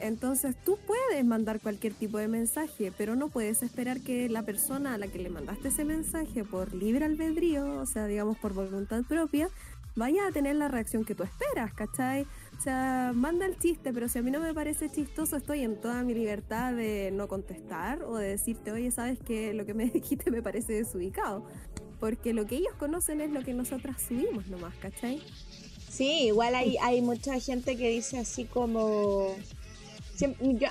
[0.00, 4.94] Entonces tú puedes mandar cualquier tipo de mensaje, pero no puedes esperar que la persona
[4.94, 9.04] a la que le mandaste ese mensaje por libre albedrío, o sea, digamos por voluntad
[9.04, 9.48] propia,
[9.94, 12.26] vaya a tener la reacción que tú esperas, ¿cachai?
[12.62, 15.80] O sea, manda el chiste, pero si a mí no me parece chistoso, estoy en
[15.80, 19.86] toda mi libertad de no contestar o de decirte, oye, sabes que lo que me
[19.90, 21.44] dijiste me parece desubicado.
[21.98, 25.20] Porque lo que ellos conocen es lo que nosotras subimos nomás, ¿cachai?
[25.90, 29.34] Sí, igual hay, hay mucha gente que dice así como...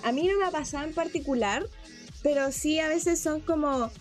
[0.03, 1.65] a mí no me ha pasado en particular,
[2.23, 3.91] pero sí a veces son como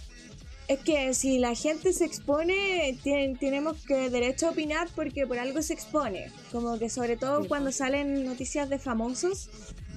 [0.71, 2.97] es que si la gente se expone,
[3.41, 6.31] tenemos que derecho a opinar porque por algo se expone.
[6.53, 9.51] Como que sobre todo cuando salen noticias de famosos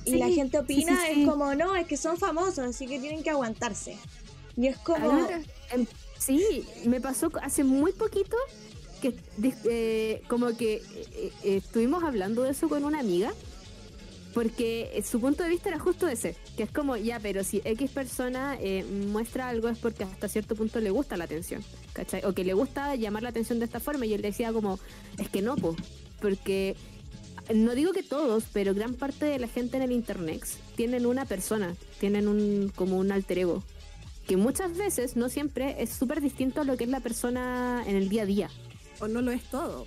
[0.03, 3.29] y la gente opina, es como, no, es que son famosos, así que tienen que
[3.29, 3.97] aguantarse.
[4.57, 5.27] Y es como...
[5.71, 5.85] Em,
[6.17, 8.35] sí, me pasó hace muy poquito
[8.99, 9.13] que
[9.65, 13.31] eh, como que eh, eh, estuvimos hablando de eso con una amiga
[14.33, 17.61] porque eh, su punto de vista era justo ese, que es como, ya, pero si
[17.63, 22.23] X persona eh, muestra algo es porque hasta cierto punto le gusta la atención, ¿cachai?
[22.25, 24.79] O que le gusta llamar la atención de esta forma y él decía como,
[25.17, 25.75] es que no, po,
[26.19, 26.75] porque
[27.53, 30.43] no digo que todos, pero gran parte de la gente en el internet
[30.75, 33.63] tienen una persona, tienen un como un alter ego,
[34.27, 37.95] que muchas veces, no siempre, es súper distinto a lo que es la persona en
[37.95, 38.49] el día a día.
[38.99, 39.85] O no lo es todo.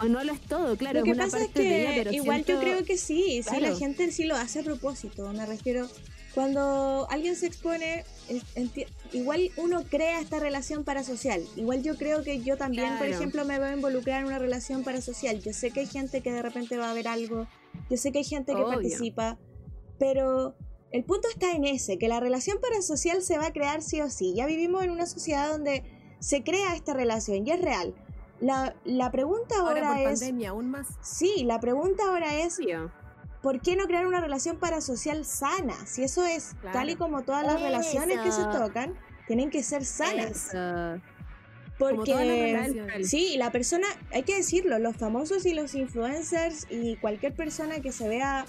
[0.00, 1.00] O no lo es todo, claro.
[1.00, 4.34] Lo que pasa es que igual yo creo que sí, sí, la gente sí lo
[4.36, 5.30] hace a propósito.
[5.32, 5.88] Me refiero,
[6.34, 8.04] cuando alguien se expone,
[9.12, 11.42] igual uno crea esta relación parasocial.
[11.56, 13.14] Igual yo creo que yo también, por Claro.
[13.14, 15.40] ejemplo, me veo involucrada en una relación parasocial.
[15.42, 17.46] Yo sé que hay gente que de repente va a ver algo,
[17.90, 18.74] yo sé que hay gente que Obvio.
[18.74, 19.38] participa,
[19.98, 20.54] pero
[20.92, 24.08] el punto está en ese, que la relación parasocial se va a crear sí o
[24.08, 24.32] sí.
[24.34, 25.82] Ya vivimos en una sociedad donde
[26.20, 27.94] se crea esta relación y es real.
[28.40, 30.20] La, la pregunta Ahora ahora, por es...
[30.20, 30.86] pandemia, aún más.
[31.02, 32.90] Sí, la pregunta ahora es, Obvio.
[33.42, 35.74] ¿por qué no crear una relación parasocial sana?
[35.86, 36.78] Si eso es Claro.
[36.78, 38.94] tal y como todas las relaciones que se tocan,
[39.26, 40.48] tienen que ser sanas.
[40.54, 41.02] Eso.
[41.78, 47.80] Porque sí, la persona, hay que decirlo, los famosos y los influencers y cualquier persona
[47.80, 48.44] que se vea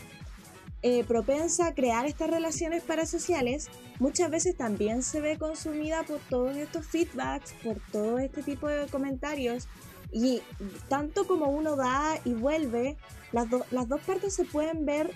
[0.83, 6.55] eh, propensa a crear estas relaciones parasociales, muchas veces también se ve consumida por todos
[6.57, 9.67] estos feedbacks, por todo este tipo de comentarios.
[10.11, 10.41] Y
[10.89, 12.97] tanto como uno da y vuelve,
[13.31, 15.11] las, do- las dos partes se pueden ver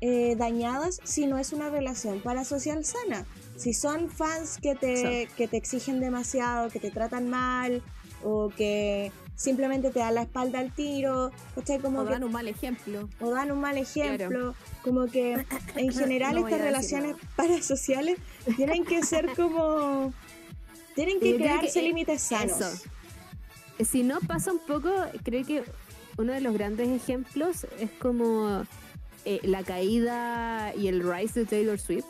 [0.00, 3.26] eh, dañadas si no es una relación parasocial sana.
[3.56, 7.80] Si son fans que te, que te exigen demasiado, que te tratan mal
[8.24, 11.78] o que simplemente te dan la espalda al tiro, ¿cachai?
[11.80, 13.08] Como O que- dan un mal ejemplo.
[13.20, 15.44] o dan un mal ejemplo, como que
[15.76, 18.18] en general No estas relaciones parasociales
[18.56, 20.12] tienen que ser como...
[20.94, 22.60] Tienen que crearse eh, límites sanos.
[22.60, 23.84] Eso.
[23.84, 24.90] Si no pasa un poco,
[25.24, 25.64] creo que
[26.16, 28.64] uno de los grandes ejemplos es como
[29.24, 32.04] eh, la caída y el rise de Taylor Swift.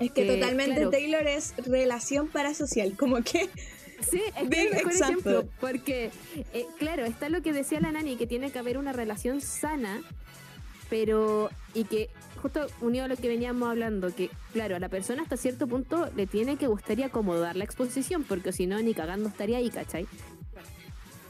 [0.00, 0.90] Es que que, totalmente claro.
[0.90, 3.48] Taylor es relación parasocial, como que...
[4.10, 5.32] Sí, es que el mejor example.
[5.32, 6.10] ejemplo, porque,
[6.52, 10.00] eh, claro, está lo que decía la Nani, que tiene que haber una relación sana,
[10.90, 12.10] pero, y que,
[12.42, 16.10] justo unido a lo que veníamos hablando, que, claro, a la persona hasta cierto punto
[16.14, 19.70] le tiene que gustar y acomodar la exposición, porque si no, ni cagando estaría ahí,
[19.70, 20.06] ¿cachai?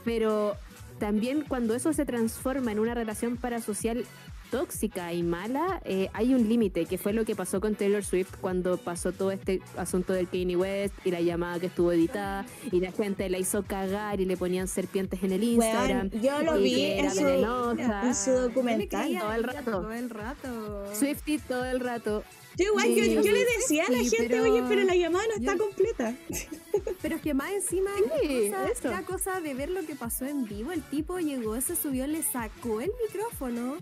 [0.03, 0.55] Pero
[0.99, 4.05] también cuando eso se transforma en una relación parasocial
[4.51, 8.35] tóxica y mala, eh, hay un límite, que fue lo que pasó con Taylor Swift
[8.41, 12.79] cuando pasó todo este asunto del Kanye West y la llamada que estuvo editada y
[12.79, 16.09] la gente la hizo cagar y le ponían serpientes en el Instagram.
[16.11, 18.07] Yo lo vi en su, venenosa.
[18.07, 19.17] en su Yo le documental.
[19.19, 19.71] todo el rato.
[19.71, 20.95] Todo el rato.
[20.95, 22.23] Swifty todo el rato.
[22.57, 24.95] Yo igual, yo, Sí, yo le decía a la sí, gente, pero- oye, pero la
[24.95, 26.15] llamada no está completa.
[27.01, 27.91] Pero es que más encima
[28.21, 31.59] Sí, la cosa, la cosa de ver lo que pasó en vivo, el tipo llegó,
[31.61, 33.77] se subió, le sacó el micrófono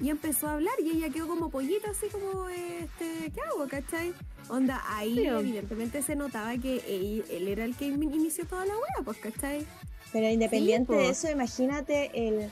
[0.00, 4.14] y empezó a hablar y ella quedó como pollita, así como, este, ¿qué hago, cachai?
[4.48, 8.64] Onda, ahí Pero- evidentemente se notaba que él, él era el que in- inició toda
[8.64, 9.66] la wea, pues, ¿cachai?
[10.12, 12.48] Pero independiente de eso, imagínate el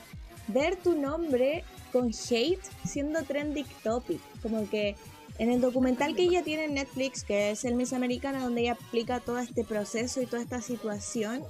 [0.49, 1.63] ver tu nombre
[1.93, 4.19] con hate siendo trending topic.
[4.43, 4.95] Como que
[5.39, 8.73] en el documental que ella tiene en Netflix, que es el Miss Americana, donde ella
[8.73, 11.43] explica todo este proceso y toda esta situación.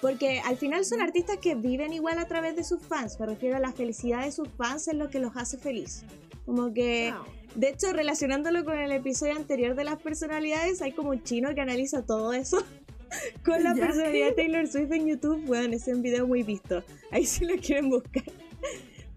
[0.00, 3.18] Porque al final son artistas que viven igual a través de sus fans.
[3.20, 6.04] Me refiero a la felicidad de sus fans es lo que los hace feliz.
[6.44, 7.14] Como que,
[7.54, 11.60] de hecho, relacionándolo con el episodio anterior de las personalidades, hay como un chino que
[11.60, 12.58] analiza todo eso.
[13.44, 16.82] Con la personalidad de Taylor Swift en YouTube, bueno, es un video muy visto.
[17.10, 18.24] Ahí si lo quieren buscar.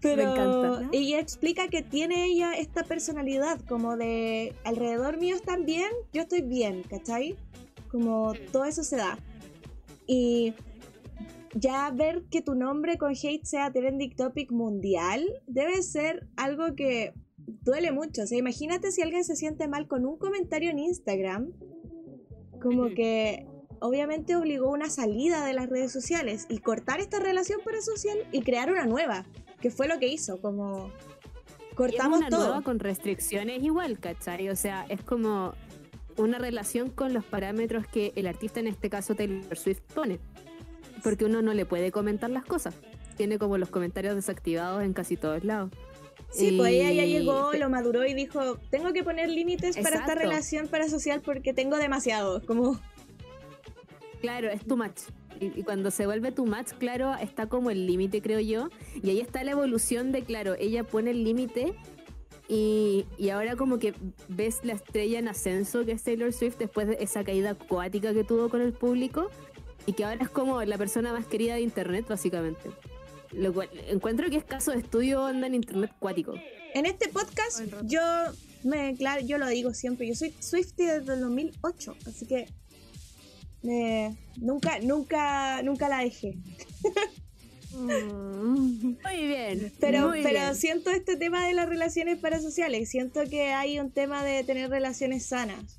[0.06, 0.90] Pero encanta.
[0.92, 6.42] ella explica que tiene ella esta personalidad como de alrededor mío están bien, yo estoy
[6.42, 7.36] bien, ¿cachai?
[7.92, 9.18] Como todo eso se da.
[10.06, 10.54] Y
[11.56, 17.14] ya ver que tu nombre con hate sea trending topic mundial debe ser algo que
[17.64, 18.24] duele mucho.
[18.24, 21.52] O sea, imagínate si alguien se siente mal con un comentario en Instagram,
[22.62, 23.48] como que
[23.80, 28.72] obviamente obligó una salida de las redes sociales y cortar esta relación parasocial y crear
[28.72, 29.26] una nueva,
[29.66, 30.92] que fue lo que hizo, como
[31.74, 32.42] cortamos una todo.
[32.42, 34.48] nueva con restricciones igual, ¿cachai?
[34.50, 35.56] O sea, es como
[36.18, 40.20] una relación con los parámetros que el artista, en este caso Taylor Swift, pone.
[41.02, 42.76] Porque uno no le puede comentar las cosas.
[43.18, 45.72] Tiene como los comentarios desactivados en casi todos lados.
[46.30, 50.14] Sí, pues ella ya llegó, lo maduró y dijo, tengo que poner límites para esta
[50.14, 52.80] relación parasocial porque tengo demasiado, como...
[54.22, 55.02] Claro, es too much.
[55.40, 58.70] Y, cuando se vuelve too much, claro, está como el límite, creo yo.
[59.02, 61.74] Y ahí está la evolución de, claro, ella pone el límite
[62.48, 63.94] y, y ahora como que
[64.28, 68.24] ves la estrella en ascenso que es Taylor Swift después de esa caída acuática que
[68.24, 69.32] tuvo con el público
[69.86, 72.70] y que ahora es como la persona más querida de Internet, básicamente.
[73.32, 76.36] Lo cual encuentro que es caso de estudio onda en Internet cuático.
[76.74, 78.02] En este podcast yo
[78.64, 82.48] me claro, yo lo digo siempre, yo soy Swiftie desde el 2008, así que
[83.68, 86.36] eh, nunca nunca nunca la dejé.
[87.74, 88.96] Mm.
[89.04, 89.74] Muy bien.
[89.80, 90.56] Pero muy pero bien.
[90.56, 95.26] siento este tema de las relaciones parasociales, siento que hay un tema de tener relaciones
[95.26, 95.78] sanas.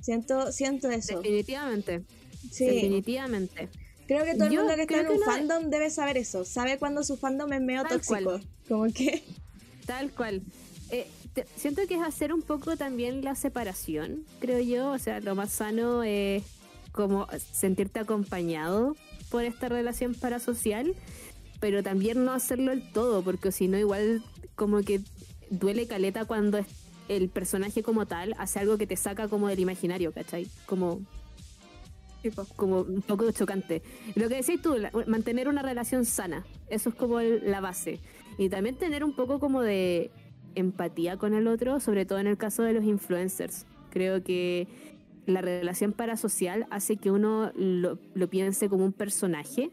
[0.00, 1.18] Siento siento eso.
[1.18, 2.02] Definitivamente.
[2.50, 2.64] Sí.
[2.66, 3.68] Definitivamente.
[4.06, 6.44] Creo que todo el Yo mundo que está en un fandom debe saber eso.
[6.44, 8.14] Sabe cuando su fandom es medio Tal tóxico.
[8.24, 8.46] cual.
[8.68, 9.22] Como que.
[9.86, 10.42] Tal cual.
[10.90, 14.90] Eh, te- siento que es hacer un poco también la separación, creo yo.
[14.90, 16.42] O sea, lo más sano es
[16.92, 18.96] como sentirte acompañado
[19.30, 20.94] por esta relación parasocial,
[21.60, 24.22] pero también no hacerlo el todo, porque si no, igual
[24.54, 25.00] como que
[25.50, 26.64] duele caleta cuando
[27.08, 30.46] el personaje como tal hace algo que te saca como del imaginario, ¿cachai?
[30.66, 31.00] Como
[32.56, 33.82] como un poco chocante.
[34.14, 37.98] Lo que decís tú, la- mantener una relación sana, eso es como el- la base.
[38.36, 40.10] Y también tener un poco como de
[40.54, 43.64] empatía con el otro, sobre todo en el caso de los influencers.
[43.90, 44.68] Creo que
[45.26, 49.70] la relación parasocial hace que uno lo, lo piense como un personaje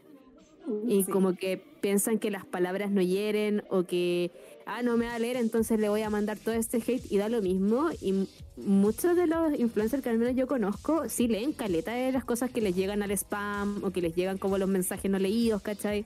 [0.86, 1.10] y sí.
[1.10, 4.30] como que piensan que las palabras no hieren o que,
[4.66, 7.18] ah, no me va a leer, entonces le voy a mandar todo este hate y
[7.18, 7.90] da lo mismo.
[8.00, 12.24] Y muchos de los influencers que al menos yo conozco sí leen caleta de las
[12.24, 15.62] cosas que les llegan al spam o que les llegan como los mensajes no leídos,
[15.62, 16.04] ¿cachai?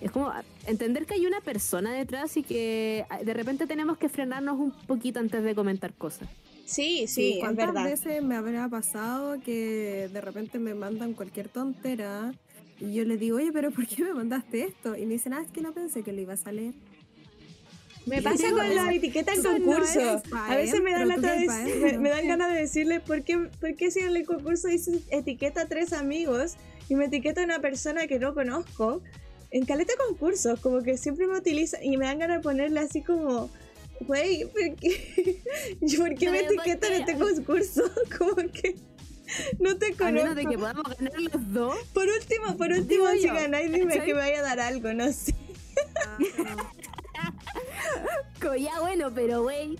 [0.00, 0.32] Es como
[0.66, 4.72] entender que hay una persona detrás y que ah, de repente tenemos que frenarnos un
[4.86, 6.28] poquito antes de comentar cosas.
[6.70, 7.84] Sí, sí, es ¿Cuántas verdad.
[7.84, 12.32] veces me habrá pasado que de repente me mandan cualquier tontera
[12.78, 14.96] y yo les digo, oye, pero ¿por qué me mandaste esto?
[14.96, 16.74] Y me dicen, ah, es que no pensé que lo ibas a leer.
[18.06, 20.22] Me pasa Eso con no las es- etiquetas en no concurso.
[20.30, 23.74] pa' a veces me dan, pa' me, me dan ganas de decirle por qué, por
[23.74, 26.54] qué si en el concurso dice etiqueta a tres amigos
[26.88, 29.02] y me etiqueta a una persona que no conozco.
[29.50, 33.02] En caleta concursos, como que siempre me utiliza y me dan ganas de ponerle así
[33.02, 33.50] como,
[34.00, 35.42] güey, ¿por qué,
[35.98, 37.82] ¿por qué No me etiquetan en este concurso?
[38.18, 38.76] Como que
[39.58, 40.50] no te A menos de conozco.
[40.50, 41.76] que podamos ganar los dos.
[41.94, 44.92] Por último, por último, Digo si yo, ganáis, dime que me vaya a dar algo,
[44.92, 45.34] no sé.
[48.40, 49.78] Como, Ya bueno, pero güey.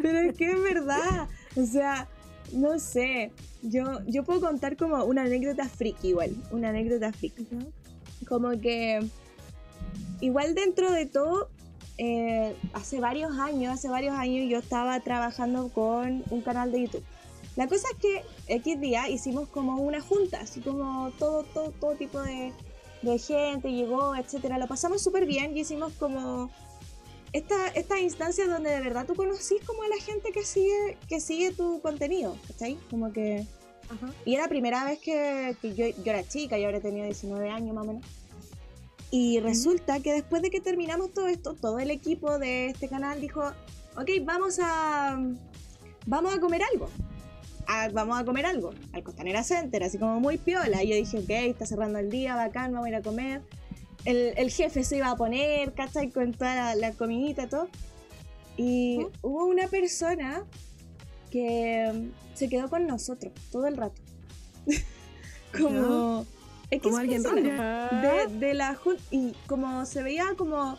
[0.00, 1.28] Pero es que es verdad.
[1.56, 2.08] O sea,
[2.52, 3.32] no sé.
[3.62, 6.34] Yo, yo puedo contar como una anécdota friki igual.
[6.50, 7.46] Una anécdota friki.
[8.28, 9.00] Como que
[10.20, 11.50] igual dentro de todo,
[12.02, 17.04] eh, hace varios años, hace varios años yo estaba trabajando con un canal de YouTube.
[17.56, 21.96] La cosa es que X día hicimos como una junta, así como todo, todo, todo
[21.96, 22.54] tipo de,
[23.02, 24.56] de gente llegó, etcétera.
[24.56, 26.48] Lo pasamos súper bien y hicimos como
[27.34, 31.20] esta, estas instancias donde de verdad tú conocís como a la gente que sigue, que
[31.20, 32.78] sigue tu contenido, ¿cachai?
[32.88, 33.46] Como que...
[33.90, 34.10] Ajá.
[34.24, 37.50] Y era la primera vez que, que yo, yo era chica, yo ahora tenía 19
[37.50, 38.19] años más o menos.
[39.10, 43.20] Y resulta que después de que terminamos todo esto, todo el equipo de este canal
[43.20, 43.42] dijo,
[43.96, 45.20] ok, vamos a,
[46.06, 46.88] vamos a comer algo.
[47.66, 50.82] Ah, vamos a comer algo al Costanera Center, así como muy piola.
[50.82, 53.42] Y yo dije, ok, está cerrando el día, bacán, vamos a ir a comer.
[54.04, 56.10] El, el jefe se iba a poner, ¿cachai?
[56.10, 57.68] Con toda la, la comidita y todo.
[58.56, 60.44] Y hubo una persona
[61.30, 64.00] que se quedó con nosotros todo el rato.
[65.58, 66.26] como...
[66.70, 68.30] X Como alguien persona raro.
[68.30, 68.78] de, de la
[69.10, 70.78] y como se veía como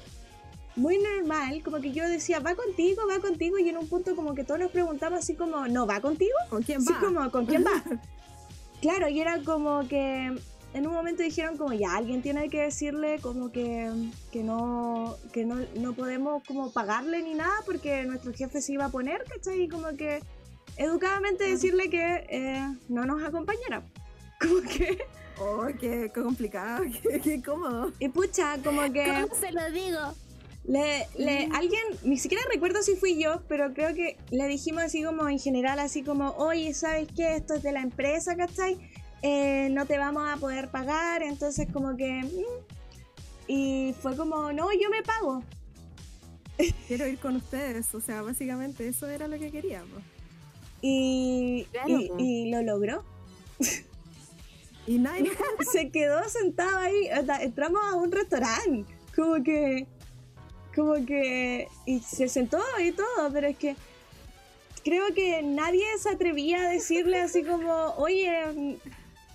[0.75, 4.33] muy normal, como que yo decía, va contigo, va contigo, y en un punto como
[4.33, 6.99] que todos nos preguntamos así como, no, va contigo, ¿Con quién va?
[6.99, 7.83] como, ¿con quién va?
[8.81, 10.33] claro, y era como que
[10.73, 13.91] en un momento dijeron como, ya, alguien tiene que decirle como que,
[14.31, 18.85] que no, que no, no podemos como pagarle ni nada porque nuestro jefe se iba
[18.85, 19.63] a poner, ¿cachai?
[19.63, 20.21] Y como que
[20.77, 23.83] educadamente decirle que eh, no nos acompañara.
[24.41, 24.97] Como que,
[25.39, 27.91] Oh, qué complicado, qué, qué cómodo.
[27.99, 29.05] y pucha, como que...
[29.05, 29.99] ¿Cómo se lo digo?
[30.63, 31.55] Le, le, Mm.
[31.55, 35.39] alguien, ni siquiera recuerdo si fui yo, pero creo que le dijimos así como en
[35.39, 37.35] general, así como, oye, ¿sabes qué?
[37.35, 38.77] Esto es de la empresa, ¿cachai?
[39.23, 42.21] Eh, no te vamos a poder pagar, entonces como que...
[42.23, 42.81] mm.
[43.47, 45.43] Y fue como, no, yo me pago.
[46.87, 47.93] Quiero ir con ustedes.
[47.95, 50.01] O sea, básicamente eso era lo que queríamos.
[50.81, 53.03] Y, Claro, y lo logró.
[54.91, 55.31] Y nadie.
[55.71, 59.87] Se quedó sentado ahí, o sea, entramos a un restaurante, como que...
[60.75, 61.67] Como que...
[61.85, 63.75] Y se sentó y todo, pero es que...
[64.83, 68.77] Creo que nadie se atrevía a decirle así como, oye,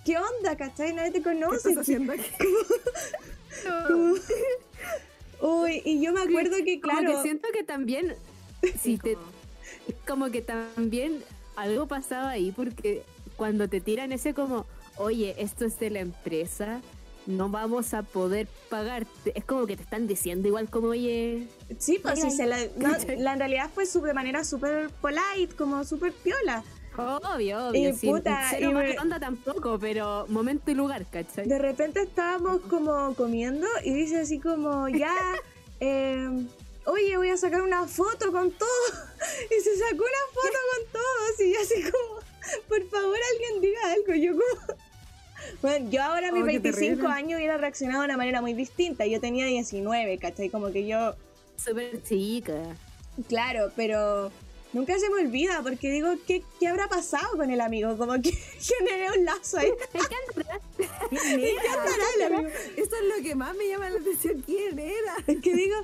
[0.05, 0.93] ¿qué onda, cachai?
[0.93, 1.69] Nadie te ¿Qué conoce.
[1.69, 2.29] estás haciendo aquí?
[5.41, 8.15] Uy, y yo me acuerdo que, Como claro, que siento que también,
[8.81, 9.25] si te, Como-
[10.07, 11.23] como que también
[11.55, 13.03] algo pasaba ahí porque
[13.37, 14.65] cuando te tiran ese como,
[14.99, 16.81] oye, esto es de la empresa,
[17.25, 21.99] no vamos a poder pagarte, es como que te están diciendo igual como, oye, sí,
[22.01, 22.57] pues sí, Oigan, se la,
[23.17, 26.63] la en realidad fue su- de manera súper polite, como súper piola.
[26.97, 31.47] obvio, obvio, Y sin- puta, cero y me- onda tampoco, pero momento y lugar, ¿cachai?
[31.47, 35.13] De repente estábamos como comiendo y dice así como, ya,
[35.81, 36.29] eh,
[36.85, 38.69] oye, voy a sacar una foto con todo.
[39.51, 42.21] Y se sacó una foto con todos y yo así como,
[42.69, 44.13] por favor alguien diga algo.
[44.15, 44.77] Yo como...
[45.61, 47.07] Bueno, yo ahora a mis Oh, qué 25 terrible.
[47.07, 49.05] años hubiera reaccionado de una manera muy distinta.
[49.05, 50.49] Yo tenía 19, ¿cachai?
[50.49, 51.15] Como que yo...
[51.57, 52.75] Súper chica.
[53.27, 54.31] Claro, pero
[54.73, 57.97] nunca se me olvida porque digo, ¿qué, qué habrá pasado con el amigo?
[57.97, 59.71] Como que generé un lazo ahí.
[61.09, 62.49] ¿Quién andará el amigo?
[62.75, 64.41] Eso es lo que más me llama la atención.
[64.45, 65.15] ¿Quién era?
[65.25, 65.75] Es que digo,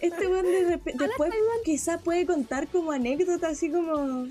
[0.00, 1.32] este weón de después
[1.64, 4.26] quizás puede contar como anécdota, así como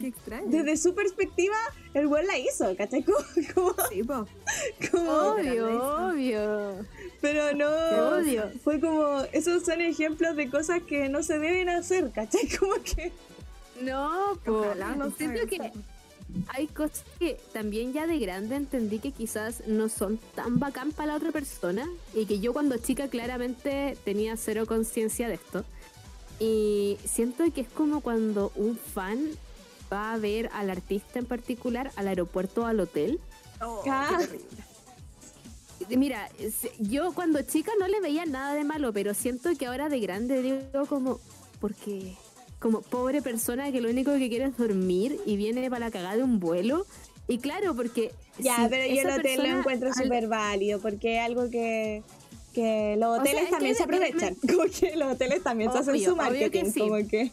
[0.00, 0.46] Qué extraño.
[0.48, 1.56] desde su perspectiva,
[1.94, 3.02] el weón la hizo, ¿cachai?
[3.04, 3.18] Como,
[3.54, 4.26] como, Sí, po.
[4.90, 6.86] como- Obvio, obvio.
[7.20, 7.68] pero no,
[8.16, 8.50] odio.
[8.64, 12.48] fue como, esos son ejemplos de cosas que no se deben hacer, ¿cachai?
[12.58, 13.12] Como que,
[13.80, 14.52] No, po.
[14.60, 15.72] Ojalá no Siento que
[16.48, 21.08] hay cosas que también ya de grande entendí que quizás no son tan bacán para
[21.08, 25.64] la otra persona y que yo cuando chica claramente tenía cero conciencia de esto.
[26.40, 29.28] Y siento que es como cuando un fan
[29.92, 33.20] va a ver al artista en particular al aeropuerto o al hotel.
[33.60, 34.16] Oh, Ah.
[34.18, 34.48] qué terrible.
[35.98, 36.28] Mira,
[36.78, 40.40] yo cuando chica no le veía nada de malo, pero siento que ahora de grande
[40.40, 41.18] digo como,
[41.60, 42.14] porque
[42.60, 46.16] como pobre persona que lo único que quiere es dormir y viene para la cagada
[46.16, 46.86] de un vuelo.
[47.26, 48.12] Y claro, porque...
[48.38, 52.02] ya, si pero yo el hotel lo encuentro al- súper válido, porque es algo que,
[52.54, 55.94] que los hoteles es también que se aprovechan, como que los hoteles también se hacen
[56.00, 56.78] su obvio que marketing, sí.
[56.80, 57.32] como que...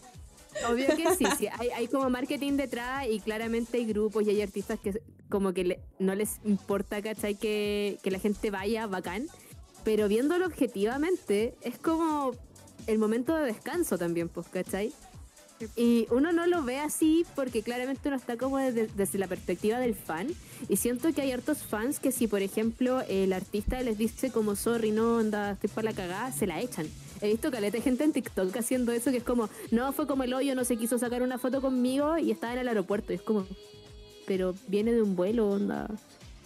[0.67, 1.47] Obvio que sí, sí.
[1.57, 5.63] Hay, hay como marketing detrás y claramente hay grupos y hay artistas que como que
[5.63, 7.35] le- no les importa, ¿cachai?
[7.35, 9.27] Que, que la gente vaya bacán.
[9.83, 12.31] Pero viéndolo objetivamente, es como
[12.87, 14.91] el momento de descanso también, pues, ¿cachai?
[15.75, 19.77] Y uno no lo ve así porque claramente uno está como desde, desde la perspectiva
[19.77, 20.27] del fan.
[20.69, 24.55] Y siento que hay hartos fans que si, por ejemplo, el artista les dice como,
[24.55, 26.87] sorry, no, onda, estoy para la cagada, se la echan.
[27.21, 30.23] He visto caleta de gente en TikTok haciendo eso que es como, no, fue como
[30.23, 33.11] el hoyo, no se quiso sacar una foto conmigo y estaba en el aeropuerto.
[33.11, 33.45] Y es como,
[34.25, 35.87] pero viene de un vuelo, onda.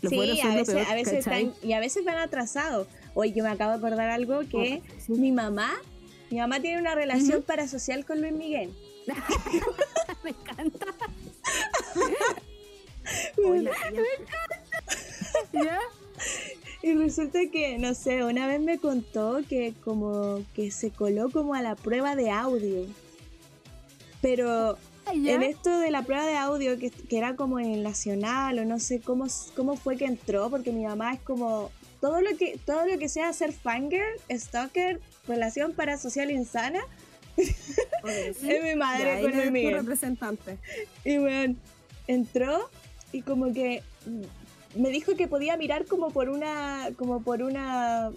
[0.02, 2.88] Los vuelos sí, son a veces, peor, a veces están, y a veces van atrasados.
[3.14, 5.14] Hoy yo me acabo de acordar algo que Oh, sí.
[5.14, 5.72] mi mamá,
[6.30, 8.72] mi mamá tiene una relación parasocial con Luis Miguel.
[10.24, 10.88] Me encanta.
[13.46, 13.72] Hola,
[15.52, 15.64] tía.
[15.64, 15.80] ¿Ya?
[16.84, 21.56] Y resulta que, no sé, una vez me contó que como que se coló como
[21.56, 22.86] a la prueba de audio.
[24.22, 24.78] Pero
[25.16, 25.34] ¿Ya?
[25.36, 28.66] en esto de la prueba de audio, que, que era como en el Nacional o
[28.66, 29.26] no sé cómo,
[29.56, 31.72] cómo fue que entró, porque mi mamá es como
[32.02, 36.82] todo lo que, todo lo que sea ser fangirl, stalker, relación parasocial insana,
[37.38, 37.56] sí.
[38.04, 39.76] es mi madre Ya, con tu Miguel.
[39.76, 40.58] representante.
[41.06, 41.56] Y bueno,
[42.08, 42.70] entró
[43.14, 43.84] y como que
[44.76, 48.12] me dijo que podía mirar como por una, como por una,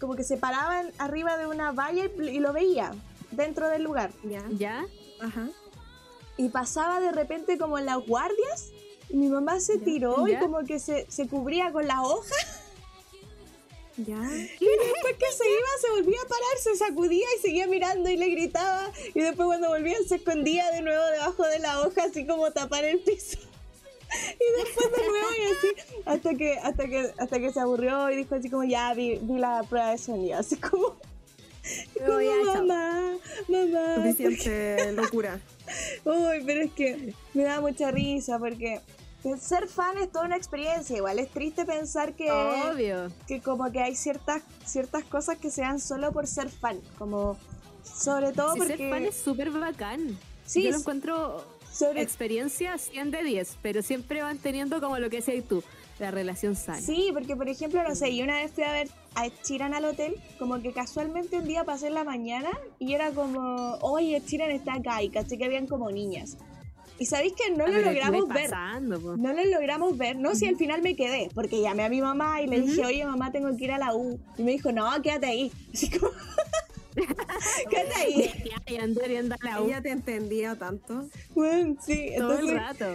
[0.00, 2.92] como que se paraban arriba de una valla y, y lo veía
[3.30, 4.10] dentro del lugar.
[4.24, 4.44] Ya.
[4.58, 4.84] ¿Ya?
[5.20, 5.48] Ajá.
[6.36, 8.70] Y pasaba de repente como en las guardias.
[9.10, 9.84] Y mi mamá se Ya.
[9.84, 10.40] tiró y Ya.
[10.40, 12.60] como que se, se cubría con las hojas.
[13.96, 14.16] Ya.
[14.16, 18.16] Y después que se iba, se volvía a parar, se sacudía y seguía mirando y
[18.16, 18.90] le gritaba.
[19.14, 22.84] Y después cuando volvía, se escondía de nuevo debajo de la hoja, así como tapar
[22.84, 23.38] el piso.
[24.34, 28.16] Y después de nuevo y así, hasta que, hasta que, hasta que se aburrió y
[28.16, 30.96] dijo así como, ya vi, vi la prueba de sonido, así como,
[31.98, 33.16] como, mamá,
[33.48, 33.94] mamá.
[33.96, 35.40] Suficiente locura.
[36.04, 38.80] Uy, pero es que me da mucha risa porque
[39.40, 40.96] ser fan es toda una experiencia.
[40.96, 43.10] Igual es triste pensar que, Obvio.
[43.26, 46.80] que como que hay ciertas, ciertas cosas que se dan solo por ser fan.
[46.98, 47.38] Como
[47.82, 48.76] sobre todo porque...
[48.76, 50.18] ser fan es súper bacán.
[50.46, 51.44] Sí, Yo lo encuentro
[51.74, 55.62] sobre, experiencia 100 de 10, pero siempre van teniendo como lo que decías tú,
[55.98, 56.80] la relación sana.
[56.80, 59.84] Sí, porque por ejemplo, no sé, yo una vez fui a ver a Sheeran al
[59.84, 64.50] hotel, como que casualmente un día pasé en la mañana y era como, oye, Sheeran
[64.50, 66.36] está acá y caché que habían como niñas.
[66.96, 68.50] Y sabéis que no Ah, lo pero ¿qué logramos ver.
[68.50, 69.16] pasando?
[69.16, 72.40] No lo logramos ver, no, si al final me quedé, porque llamé a mi mamá
[72.40, 74.20] y le dije, oye mamá, tengo que ir a la U.
[74.38, 75.50] Y me dijo, no, quédate ahí.
[75.74, 76.12] Así como,
[79.42, 81.06] la U Ella te entendía tanto.
[81.34, 82.86] Bueno, sí, todo el rato.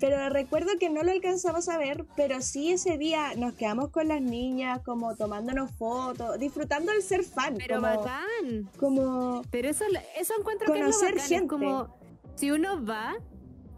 [0.00, 4.08] pero recuerdo que no lo alcanzamos a ver, pero sí ese día nos quedamos con
[4.08, 7.56] las niñas, como tomándonos fotos, disfrutando del ser fan.
[7.58, 8.70] Pero como, bacán.
[8.78, 9.84] como, Pero eso,
[10.18, 11.18] eso encuentro que es lo bacán.
[11.18, 11.34] gente.
[11.36, 11.96] Es como,
[12.34, 13.14] si uno va,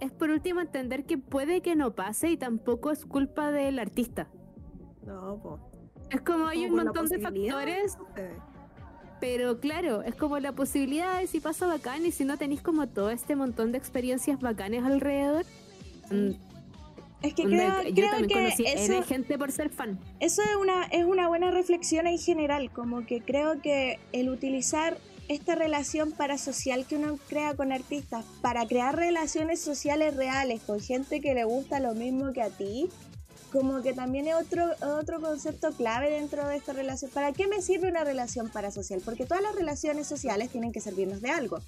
[0.01, 4.29] es por último entender que puede que no pase y tampoco es culpa del artista.
[5.05, 5.61] No, po.
[6.11, 8.37] Es como hay un montón de factores, Eh,
[9.25, 12.87] pero claro, es como la posibilidad de si pasa bacán y si no tenéis como
[12.89, 15.47] todo este montón de experiencias bacanes alrededor.
[16.11, 16.33] mm,
[17.23, 19.99] es que creo, yo creo también que conocí eso, N gente por ser fan.
[20.21, 24.99] Eso es una, es una buena reflexión en general, como que creo que el utilizar
[25.29, 31.23] esta relación parasocial que uno crea con artistas para crear relaciones sociales reales con gente
[31.23, 32.91] que le gusta lo mismo que a ti,
[33.55, 34.67] como que también es otro,
[34.99, 37.09] otro concepto clave dentro de esta relación.
[37.13, 39.01] ¿Para qué me sirve una relación parasocial?
[39.05, 41.61] Porque todas las relaciones sociales tienen que servirnos de algo.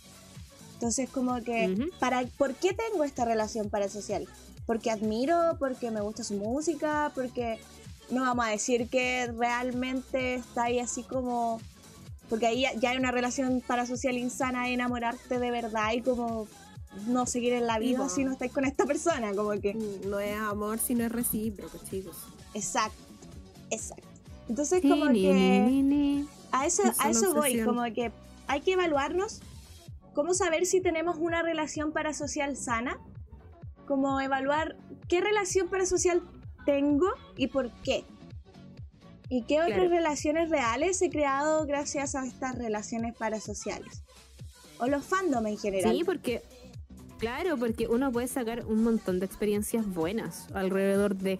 [0.74, 4.26] Entonces, como que, para, ¿por qué tengo esta relación parasocial?
[4.66, 7.60] Porque admiro, porque me gusta su música, porque
[8.10, 11.60] no vamos a decir que realmente está ahí así como...
[12.28, 16.48] Porque ahí ya hay una relación parasocial insana de enamorarte de verdad y como
[17.06, 18.08] no seguir en la vida No.
[18.08, 19.74] si no estáis con esta persona, como que...
[19.74, 22.16] Mm, No es amor, sino es recíproco, chicos.
[22.54, 22.98] Exacto,
[23.70, 24.08] exacto.
[24.48, 25.32] Entonces Ni, como ni, que...
[25.66, 26.28] ni, ni.
[26.52, 28.12] A eso, Es a eso voy, como que
[28.46, 29.40] hay que evaluarnos,
[30.14, 32.98] cómo saber si tenemos una relación parasocial sana,
[33.86, 34.76] como evaluar
[35.08, 36.22] qué relación parasocial
[36.64, 38.04] tengo y por qué.
[39.28, 39.90] Y qué otras Claro.
[39.90, 44.02] relaciones reales he creado gracias a estas relaciones parasociales.
[44.78, 45.96] O los fandom en general.
[45.96, 46.42] Sí, porque,
[47.18, 51.38] claro, porque uno puede sacar un montón de experiencias buenas alrededor de...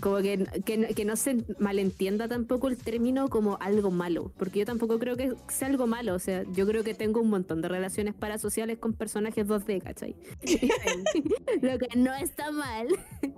[0.00, 4.66] Como que, que, que no se malentienda tampoco el término como algo malo, porque yo
[4.66, 7.66] tampoco creo que sea algo malo, o sea, yo creo que tengo un montón de
[7.66, 10.14] relaciones parasociales con personajes 2D, ¿cachai?
[11.60, 12.86] Lo que no está mal,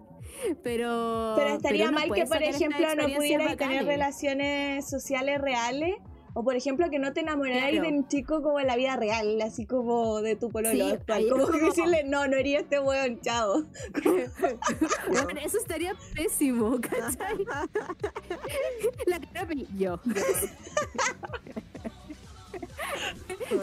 [0.63, 1.33] pero...
[1.37, 5.95] Pero estaría mal que, por ejemplo, no pudierais tener relaciones sociales reales.
[6.37, 7.89] O, por ejemplo, que no te enamorarais Claro.
[7.89, 11.29] de un chico como en la vida real, así como de tu pololo Sí, actual.
[11.31, 13.65] Como que decirle, no, no haría este weón, chao.
[15.25, 17.45] Bueno, eso estaría pésimo, ¿cachai?
[19.07, 20.01] La cara yo.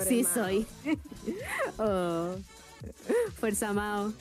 [0.07, 0.33] Sí Mao.
[0.33, 0.65] soy.
[1.77, 2.35] Oh.
[3.39, 4.13] Fuerza amado.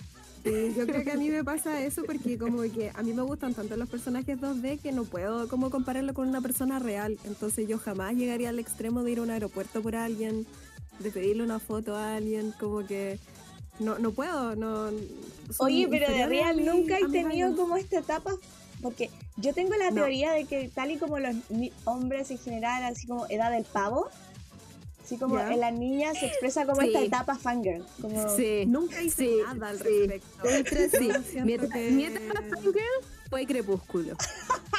[0.45, 3.23] Sí, yo creo que a mí me pasa eso porque como que a mí me
[3.23, 7.19] gustan tanto los personajes 2D que no puedo como compararlo con una persona real.
[7.25, 10.47] Entonces yo jamás llegaría al extremo de ir a un aeropuerto por alguien,
[10.99, 13.19] de pedirle una foto a alguien, como que
[13.81, 14.91] no, no puedo, no.
[15.59, 18.33] Oye, pero de real nunca he tenido como esta etapa.
[18.81, 19.97] Porque yo tengo la No.
[19.97, 21.37] teoría de que tal y como los
[21.85, 24.09] hombres en general, así como edad del pavo,
[25.11, 25.53] así como Ya.
[25.53, 26.87] en las niñas se expresa como Sí.
[26.89, 27.85] esta etapa fangirl.
[28.01, 28.65] Como, Sí.
[28.67, 30.07] Nunca hice Sí, nada al sí.
[30.07, 30.29] respecto.
[30.45, 30.79] Ultra
[31.45, 32.77] Mi, etapa- que- mi etapa fangirl
[33.29, 34.17] fue Crepúsculo.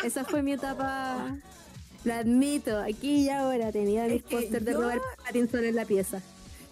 [0.05, 1.35] Esa fue mi etapa.
[2.05, 6.21] La admito, aquí y ahora tenía mis pósters de yo- Robert Pattinson en la pieza.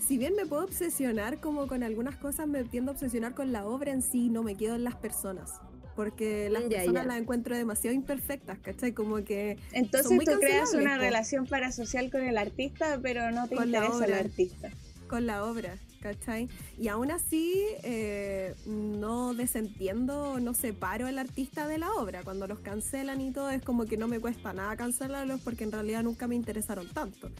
[0.07, 3.67] Si bien me puedo obsesionar como con algunas cosas, me tiendo a obsesionar con la
[3.67, 5.51] obra en sí, no me quedo en las personas.
[5.95, 7.07] Porque las Ya, personas ya.
[7.07, 8.93] las encuentro demasiado imperfectas, ¿cachai?
[8.93, 11.01] Como que Entonces tú creas una po.
[11.01, 14.19] relación parasocial con el artista, pero no te Con la interesa el obra.
[14.19, 14.69] artista.
[15.09, 16.47] con la obra, ¿cachai?
[16.77, 22.21] Y aún así eh, no desentiendo, no separo al artista de la obra.
[22.23, 25.71] Cuando los cancelan y todo, es como que no me cuesta nada cancelarlos porque en
[25.71, 27.31] realidad nunca me interesaron tanto.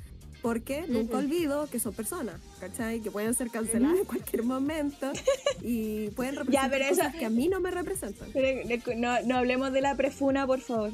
[0.41, 3.01] Porque nunca olvido que son personas, ¿cachai?
[3.01, 5.11] Que pueden ser canceladas en cualquier momento
[5.61, 8.29] y pueden representar pero eso- cosas que a mí no me representan.
[8.31, 8.61] Pero
[8.95, 10.91] no, no hablemos de la prefuna, por favor.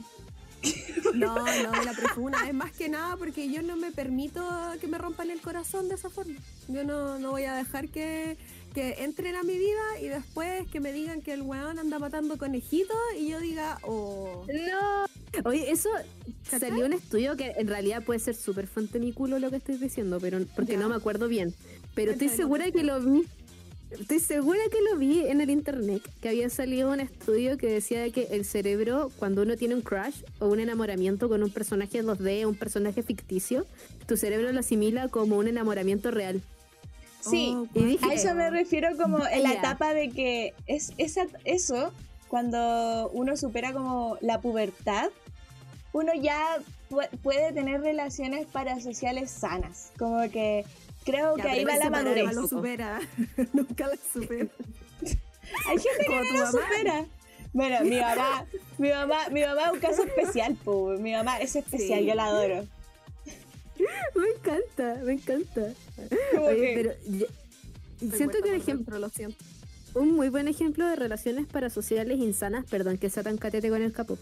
[1.14, 1.44] No, no,
[1.80, 2.40] de la profunda.
[2.48, 4.44] Es más que nada porque yo no me permito
[4.82, 6.36] que me rompan el corazón de esa forma.
[6.68, 8.38] Yo no, no voy a dejar que,
[8.76, 12.38] que entren a mi vida y después que me digan que el weón anda matando
[12.38, 14.46] conejitos y yo diga, oh.
[14.70, 15.06] No.
[15.50, 15.90] Oye, eso
[16.52, 16.70] ¿Cachai?
[16.70, 19.78] salió un estudio que en realidad puede ser súper fuente mi culo lo que estoy
[19.78, 20.80] diciendo, pero porque Ya.
[20.80, 21.56] no me acuerdo bien.
[21.96, 23.24] Pero estoy segura que lo vi.
[23.92, 28.02] Estoy segura que lo vi en el internet, que había salido un estudio que decía
[28.02, 32.04] de que el cerebro, cuando uno tiene un crush o un enamoramiento con un personaje
[32.04, 33.66] 2D, un personaje ficticio,
[34.06, 36.42] tu cerebro lo asimila como un enamoramiento real.
[37.30, 40.94] Sí, Oh, y dije- a eso me refiero como en la etapa de que es
[40.98, 41.92] esa, eso,
[42.28, 45.10] cuando uno supera como la pubertad,
[45.94, 46.58] uno ya
[46.90, 49.92] pu- puede tener relaciones parasociales sanas.
[49.98, 50.66] Como que
[51.06, 52.34] creo Ya, que ahí va la madurez.
[52.34, 53.00] lo supera.
[53.54, 54.48] Nunca lo supera.
[55.68, 56.52] Hay gente Como que no lo mamá.
[56.52, 57.06] supera.
[57.54, 58.46] Bueno, mi mamá,
[58.78, 60.90] mi mamá, mi mamá es un caso especial, po.
[61.00, 62.06] Mi mamá es especial, Sí.
[62.08, 62.66] yo la adoro.
[64.16, 65.74] Me encanta, me encanta.
[66.42, 69.38] Oye, pero siento que un ejemplo lo siento.
[69.94, 73.92] un muy buen ejemplo de relaciones parasociales insanas, perdón que sea tan catete con el
[73.92, 74.20] K-pop,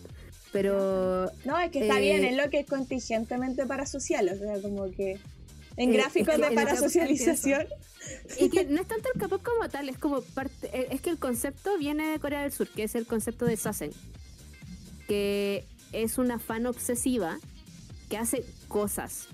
[0.51, 4.62] pero No, es que está Eh, bien, es lo que es contingentemente parasocial, o sea,
[4.62, 5.20] como que
[5.78, 7.68] en Eh, gráficos es que de parasocialización.
[8.39, 11.10] y que no es tanto el K-pop como tal, es como parte, eh, es que
[11.12, 13.91] el concepto viene de Corea del Sur, que es el concepto de Sasen,
[15.08, 17.39] que es una fan obsesiva
[18.10, 19.28] que hace cosas,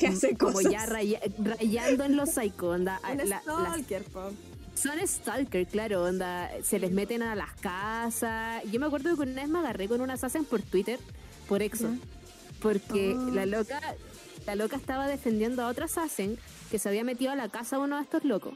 [0.00, 0.72] que hace como cosas.
[0.72, 4.30] ya raya- rayando en los psycho, onda, Un la- las- stalker, po.
[4.74, 8.62] Son stalker, claro, onda, se les meten a las casas.
[8.70, 10.98] Yo me acuerdo que una vez me agarré con una assassin por Twitter,
[11.48, 11.88] por Exo,
[12.62, 13.30] porque Oh.
[13.30, 13.80] la loca,
[14.46, 16.38] la loca estaba defendiendo a otra assassin
[16.70, 18.54] que se había metido a la casa de uno de estos locos.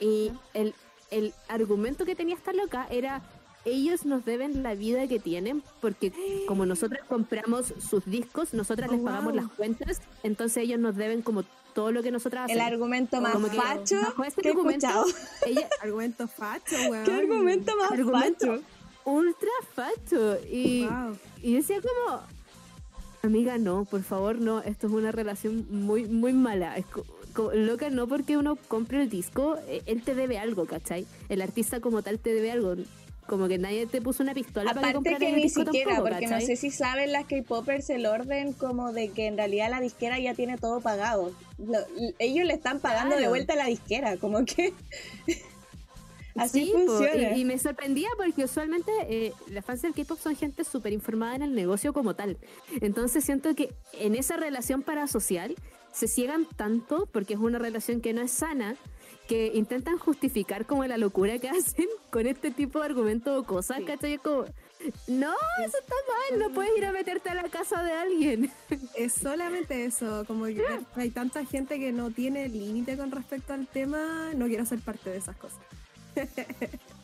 [0.00, 0.74] Y el,
[1.10, 3.22] el argumento que tenía esta loca era
[3.66, 6.12] ellos nos deben la vida que tienen porque
[6.48, 9.42] como nosotros compramos sus discos, nosotras Oh, les pagamos wow.
[9.42, 11.42] las cuentas, entonces ellos nos deben como
[11.74, 12.72] todo lo que nosotras El hacemos.
[12.72, 15.06] argumento más Como que facho bajo este que he argumento, escuchado.
[15.46, 17.04] ella Argumento facho, weón.
[17.04, 18.46] ¿Qué argumento más Argumento.
[18.46, 18.62] facho?
[19.04, 21.16] ultra facho y, Wow.
[21.42, 22.20] y decía como
[23.22, 26.76] amiga no, por favor no, esto es una relación muy muy mala.
[26.76, 26.86] Es
[27.54, 31.06] loca no porque uno compre el disco, eh, él te debe algo, ¿cachai?
[31.28, 32.74] El artista como tal te debe algo.
[33.26, 35.90] Como que nadie te puso una pistola para que Aparte compraras que el ni siquiera,
[35.96, 39.68] tampoco, porque no sé si saben las K-popers el orden como de que en realidad
[39.70, 41.32] la disquera ya tiene todo pagado.
[41.58, 41.78] Lo-
[42.18, 44.72] ellos le están pagando de vuelta a la disquera, como que
[46.36, 47.36] así Sí, po, funciona.
[47.36, 51.34] y, y me sorprendía porque usualmente eh, las fans del K-pop son gente súper informada
[51.34, 52.36] en el negocio como tal.
[52.80, 55.54] Entonces siento que en esa relación parasocial
[55.92, 58.76] se ciegan tanto porque es una relación que no es sana
[59.26, 63.78] que intentan justificar como la locura que hacen con este tipo de argumentos o cosas,
[63.78, 63.84] Sí.
[63.84, 64.14] ¿cachai?
[64.14, 64.44] Es como,
[65.08, 65.32] no,
[65.64, 65.94] eso está
[66.30, 68.50] mal, no puedes ir a meterte a la casa de alguien.
[68.96, 70.62] Es solamente eso, como que
[70.96, 75.10] hay tanta gente que no tiene límite con respecto al tema, no quiero ser parte
[75.10, 75.58] de esas cosas.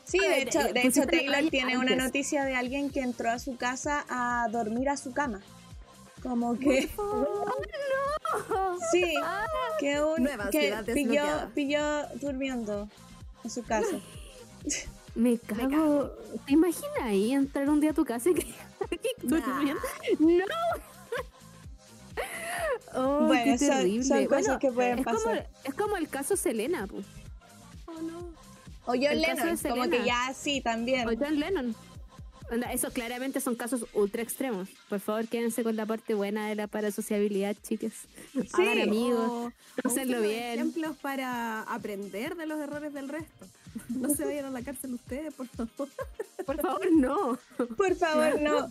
[0.04, 3.30] Sí, de hecho, eh, de pusiste hecho Taylor tiene una noticia de alguien que entró
[3.30, 5.40] a su casa a dormir a su cama.
[6.22, 6.88] Como que
[8.90, 9.14] sí,
[9.80, 12.88] que un Nueva que pilló, pilló durmiendo
[13.44, 13.96] en su casa.
[15.14, 16.10] Me cago.
[16.46, 18.46] ¿Te imaginas ahí entrar un día a tu casa y que
[19.22, 19.80] durmiendo?
[20.18, 20.44] ¡No!
[22.94, 24.04] Oh, Bueno, qué son- terrible.
[24.04, 25.48] son cosas Bueno, que pueden es Como, pasar.
[25.64, 27.02] es como el caso Selena, pu.
[27.86, 28.18] Oh, no.
[28.84, 29.90] O John El Lennon, como Selena.
[29.96, 31.08] que ya sí también.
[31.08, 31.74] o John Lennon.
[32.52, 34.68] Onda, esos claramente son casos ultra extremos.
[34.90, 37.92] Por favor, quédense con la parte buena de la parasociabilidad, chicas.
[38.52, 39.18] Hagan amigos.
[39.30, 40.42] O- o Pásenlo usen los bien.
[40.52, 43.46] ejemplos para aprender de los errores del resto.
[43.88, 45.88] No se vayan a la cárcel ustedes, por favor.
[46.44, 47.38] Por favor, no.
[47.76, 48.70] Por favor, no.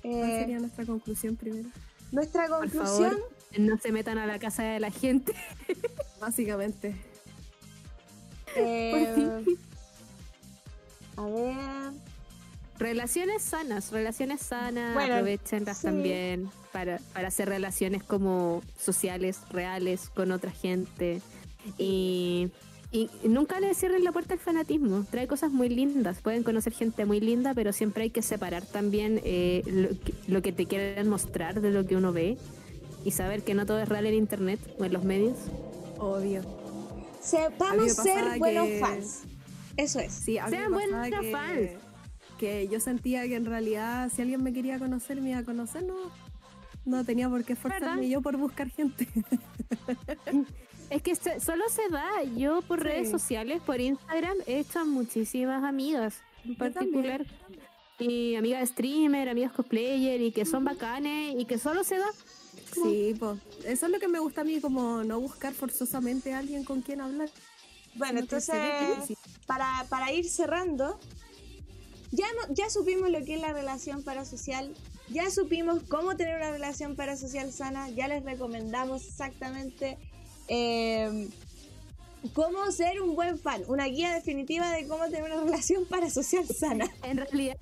[0.00, 1.68] ¿Cuál Eh, sería nuestra conclusión primero?
[2.12, 5.34] nuestra Por conclusión, favor, no se metan a la casa de la gente.
[6.20, 6.96] Básicamente.
[8.56, 9.44] eh,
[11.16, 11.92] a ver,
[12.82, 15.86] Relaciones sanas, relaciones sanas, Bueno, aprovechenlas sí.
[15.86, 21.20] también para, para hacer relaciones como sociales, reales, con otra gente.
[21.78, 22.50] Y,
[22.90, 25.04] y nunca le cierren la puerta al fanatismo.
[25.10, 26.20] Trae cosas muy lindas.
[26.20, 30.42] Pueden conocer gente muy linda, pero siempre hay que separar también eh, lo, que, lo
[30.42, 32.36] que te quieren mostrar de lo que uno ve.
[33.04, 35.36] Y saber que no todo es real en internet o en los medios.
[35.98, 36.42] Obvio.
[37.20, 39.22] sepamos ser buenos que- fans.
[39.76, 40.12] Eso es.
[40.12, 40.72] Sí, Sean
[41.10, 41.70] que, fans.
[42.42, 45.84] Que yo sentía que en realidad si alguien me quería conocer, me iba a conocer,
[45.84, 45.94] no,
[46.84, 48.02] no tenía por qué esforzarme ¿Verdad?
[48.08, 49.06] yo por buscar gente.
[50.90, 52.22] Es que se- solo se da.
[52.36, 52.84] Yo por Sí.
[52.84, 57.24] redes sociales, por Instagram, he hecho a muchísimas amigas en particular.
[57.98, 62.08] Y amigas streamer, amigas cosplayer, y que son bacanes y que solo se da.
[62.74, 66.40] Sí, pues eso es lo que me gusta a mí, como no buscar forzosamente a
[66.40, 67.30] alguien con quien hablar.
[67.94, 68.58] Bueno, entonces,
[69.46, 70.98] para, para ir cerrando,
[72.12, 74.72] ya, no, ya supimos lo que es la relación parasocial,
[75.08, 79.98] ya supimos cómo tener una relación parasocial sana, ya les recomendamos exactamente
[80.48, 81.28] eh,
[82.34, 86.86] cómo ser un buen fan, una guía definitiva de cómo tener una relación parasocial sana.
[87.02, 87.56] En realidad,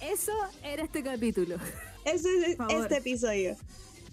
[0.00, 0.32] eso
[0.64, 1.56] era este capítulo.
[2.04, 3.56] Eso es este episodio.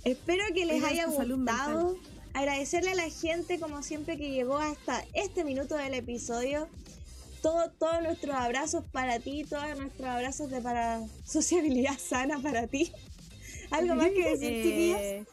[0.04, 1.98] Espero que les haya gustado.
[2.34, 6.68] Agradecerle a la gente, como siempre, que llegó hasta este minuto del episodio.
[7.42, 12.92] Todo, todos nuestros abrazos para ti, todos nuestros abrazos de para sociabilidad sana para ti.
[13.72, 14.96] ¿Algo más que decir?
[15.00, 15.26] Eh,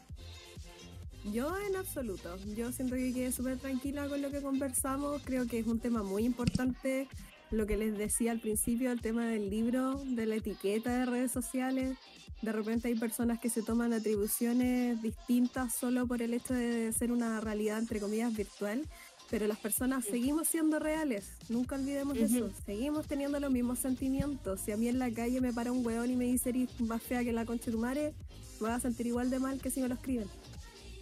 [1.33, 2.37] yo en absoluto.
[2.55, 5.21] Yo siento que quedé súper tranquila con lo que conversamos.
[5.23, 7.07] Creo que es un tema muy importante.
[7.51, 11.31] Lo que les decía al principio, el tema del libro, de la etiqueta de redes
[11.31, 11.97] sociales.
[12.41, 17.11] De repente hay personas que se toman atribuciones distintas solo por el hecho de ser
[17.11, 18.83] una realidad, entre comillas, virtual.
[19.29, 21.31] Pero las personas seguimos siendo reales.
[21.49, 22.25] Nunca olvidemos Ujú.
[22.25, 22.49] eso.
[22.65, 24.61] Seguimos teniendo los mismos sentimientos.
[24.61, 27.01] Si a mí en la calle me para un weón y me dice eres más
[27.03, 28.13] fea que la concha de tu madre,
[28.59, 30.27] me voy a sentir igual de mal que si me lo escriben.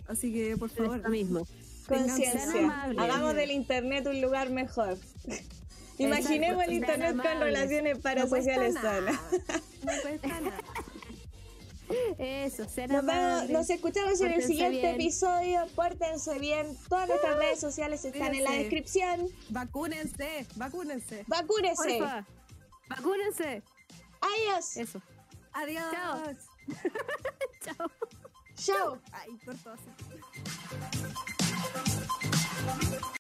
[0.08, 1.48] Así que, por favor, Esto mismo.
[1.88, 2.84] Conciencia.
[2.98, 4.98] Hagamos del internet un lugar mejor.
[5.98, 9.20] Imaginemos el internet con relaciones no parasociales cuesta sanas.
[9.86, 10.58] No cuesta nada.
[12.18, 14.96] Eso, sean Nos, vemos, nos escuchamos en el siguiente bien.
[14.96, 15.68] episodio.
[15.76, 16.76] Pórtense bien.
[16.90, 19.28] Todas nuestras redes sociales están en la descripción.
[19.50, 21.24] Vacúnense, vacúnense.
[21.28, 21.98] Vacúnese.
[22.00, 22.26] Porfa,
[22.90, 23.62] vacúnense.
[24.22, 24.78] Adiós.
[24.78, 25.02] Eso.
[25.54, 25.86] Adiós.
[25.92, 26.24] Chao.
[27.78, 27.92] Chao.
[28.56, 29.02] Chao.
[29.12, 29.90] Ay, corto así.